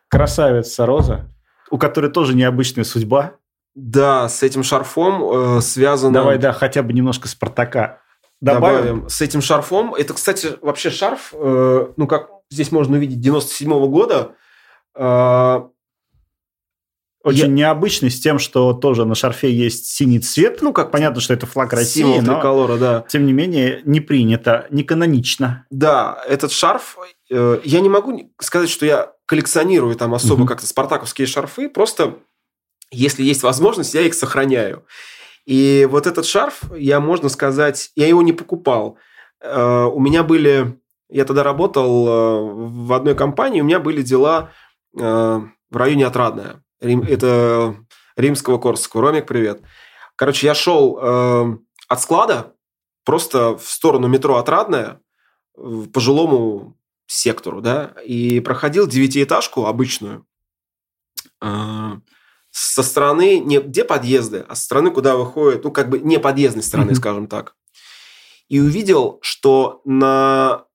[0.08, 1.28] красавица Роза,
[1.70, 3.36] у которой тоже необычная судьба.
[3.74, 6.12] Да, с этим шарфом э, связано...
[6.12, 8.00] Давай, да, хотя бы немножко Спартака
[8.40, 8.84] добавим.
[8.84, 9.08] добавим.
[9.08, 9.94] С этим шарфом.
[9.94, 14.34] Это, кстати, вообще шарф, э, ну, как здесь можно увидеть, 97 -го года.
[14.94, 15.68] А,
[17.22, 17.46] Очень я...
[17.48, 20.62] необычный с тем, что тоже на шарфе есть синий цвет.
[20.62, 23.04] Ну, как понятно, что это флаг России, Символ но триколора, да.
[23.08, 25.66] тем не менее не принято, не канонично.
[25.70, 26.98] Да, этот шарф,
[27.30, 30.48] э, я не могу сказать, что я коллекционирую там особо угу.
[30.48, 32.16] как-то спартаковские шарфы, просто
[32.90, 34.84] если есть возможность, я их сохраняю.
[35.46, 38.98] И вот этот шарф, я, можно сказать, я его не покупал.
[39.40, 40.78] Э, у меня были...
[41.08, 42.52] Я тогда работал э,
[42.86, 44.50] в одной компании, у меня были дела
[44.92, 46.64] в районе Отрадная.
[46.80, 47.76] Рим, это
[48.16, 49.08] римского Корсакова.
[49.08, 49.62] Ромик, привет.
[50.16, 51.56] Короче, я шел э,
[51.88, 52.54] от склада,
[53.04, 55.00] просто в сторону метро Отрадная,
[55.54, 56.76] в пожилому
[57.06, 60.26] сектору, да, и проходил девятиэтажку обычную,
[61.40, 61.98] а,
[62.50, 66.62] со стороны не где подъезды, а со стороны, куда выходит, ну, как бы не подъездной
[66.62, 66.96] стороны, mm-hmm.
[66.96, 67.56] скажем так.
[68.48, 70.66] И увидел, что на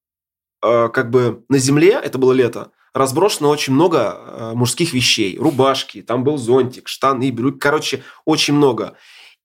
[0.61, 5.37] а, как бы на земле, это было лето, разброшено очень много а, мужских вещей.
[5.37, 7.59] Рубашки, там был зонтик, штаны, брюки.
[7.59, 8.95] Короче, очень много.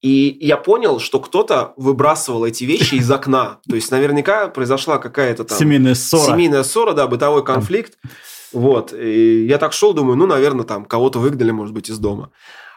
[0.00, 3.60] И я понял, что кто-то выбрасывал эти вещи из окна.
[3.68, 5.58] То есть, наверняка произошла какая-то там...
[5.58, 6.32] Семейная ссора.
[6.32, 7.98] Семейная ссора, да, бытовой конфликт.
[8.52, 8.94] Вот.
[8.94, 12.30] И я так шел, думаю, ну, наверное, там кого-то выгнали, может быть, из дома.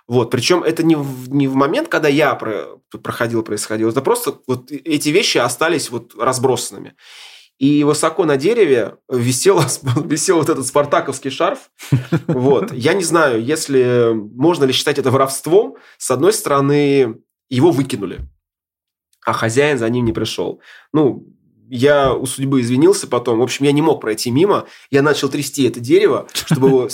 [0.07, 0.31] Вот.
[0.31, 3.89] Причем это не в, не в момент, когда я про, проходил, происходило.
[3.89, 6.95] Это просто вот эти вещи остались вот разбросанными.
[7.59, 9.61] И высоко на дереве висел,
[10.05, 11.71] висел вот этот спартаковский шарф.
[12.27, 12.73] Вот.
[12.73, 15.77] Я не знаю, если можно ли считать это воровством.
[15.97, 18.21] С одной стороны, его выкинули,
[19.25, 20.61] а хозяин за ним не пришел.
[20.91, 21.27] Ну,
[21.69, 23.39] я у судьбы извинился потом.
[23.39, 24.65] В общем, я не мог пройти мимо.
[24.91, 26.89] Я начал трясти это дерево, чтобы его...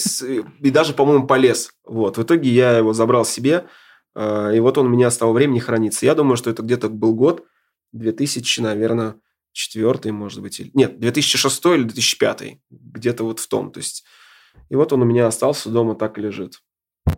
[0.60, 1.74] И даже, по-моему, полез.
[1.86, 2.18] Вот.
[2.18, 3.66] В итоге я его забрал себе.
[4.16, 6.06] А, и вот он у меня с того времени хранится.
[6.06, 7.46] Я думаю, что это где-то был год
[7.94, 9.16] 2000, наверное,
[9.52, 10.60] четвертый, может быть.
[10.60, 10.72] Или...
[10.74, 12.44] Нет, 2006 или 2005.
[12.70, 13.72] Где-то вот в том.
[13.72, 14.06] То есть...
[14.70, 16.62] И вот он у меня остался дома, так и лежит.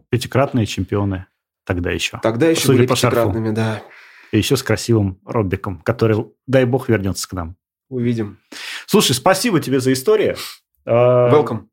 [0.09, 1.27] Пятикратные чемпионы
[1.65, 2.19] тогда еще.
[2.21, 3.55] Тогда еще Судя были по пятикратными, шарфу.
[3.55, 3.83] да.
[4.31, 7.57] И еще с красивым Роббиком, который, дай бог, вернется к нам.
[7.89, 8.39] Увидим.
[8.85, 10.37] Слушай, спасибо тебе за историю.
[10.85, 11.67] А, Welcome.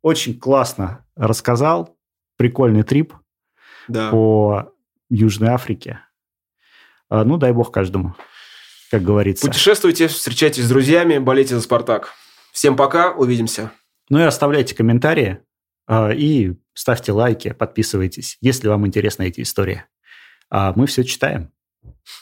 [0.00, 1.96] Очень классно рассказал.
[2.36, 3.12] Прикольный трип
[3.88, 4.10] да.
[4.10, 4.72] по
[5.10, 6.00] Южной Африке.
[7.10, 8.14] А, ну, дай бог каждому
[8.92, 9.46] как говорится.
[9.46, 12.12] Путешествуйте, встречайтесь с друзьями, болейте за «Спартак».
[12.52, 13.72] Всем пока, увидимся.
[14.10, 15.38] Ну и оставляйте комментарии
[15.86, 19.84] а, и ставьте лайки, подписывайтесь, если вам интересны эти истории.
[20.50, 21.50] А мы все читаем.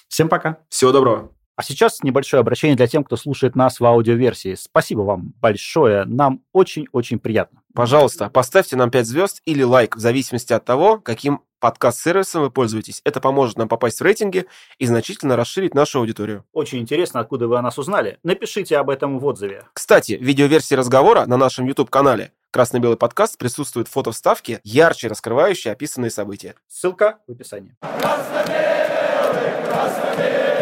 [0.06, 0.58] Всем пока.
[0.68, 1.34] Всего доброго.
[1.60, 4.54] А сейчас небольшое обращение для тех, кто слушает нас в аудиоверсии.
[4.54, 7.60] Спасибо вам большое, нам очень-очень приятно.
[7.74, 13.02] Пожалуйста, поставьте нам 5 звезд или лайк, в зависимости от того, каким подкаст-сервисом вы пользуетесь.
[13.04, 14.46] Это поможет нам попасть в рейтинги
[14.78, 16.46] и значительно расширить нашу аудиторию.
[16.54, 18.16] Очень интересно, откуда вы о нас узнали.
[18.22, 19.66] Напишите об этом в отзыве.
[19.74, 26.10] Кстати, в видеоверсии разговора на нашем YouTube-канале «Красно-белый подкаст» присутствует фото вставки, ярче раскрывающие описанные
[26.10, 26.54] события.
[26.68, 27.76] Ссылка в описании.
[27.82, 30.59] Красно-белый, красно-белый,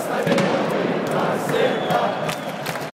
[0.00, 0.39] красно-белый.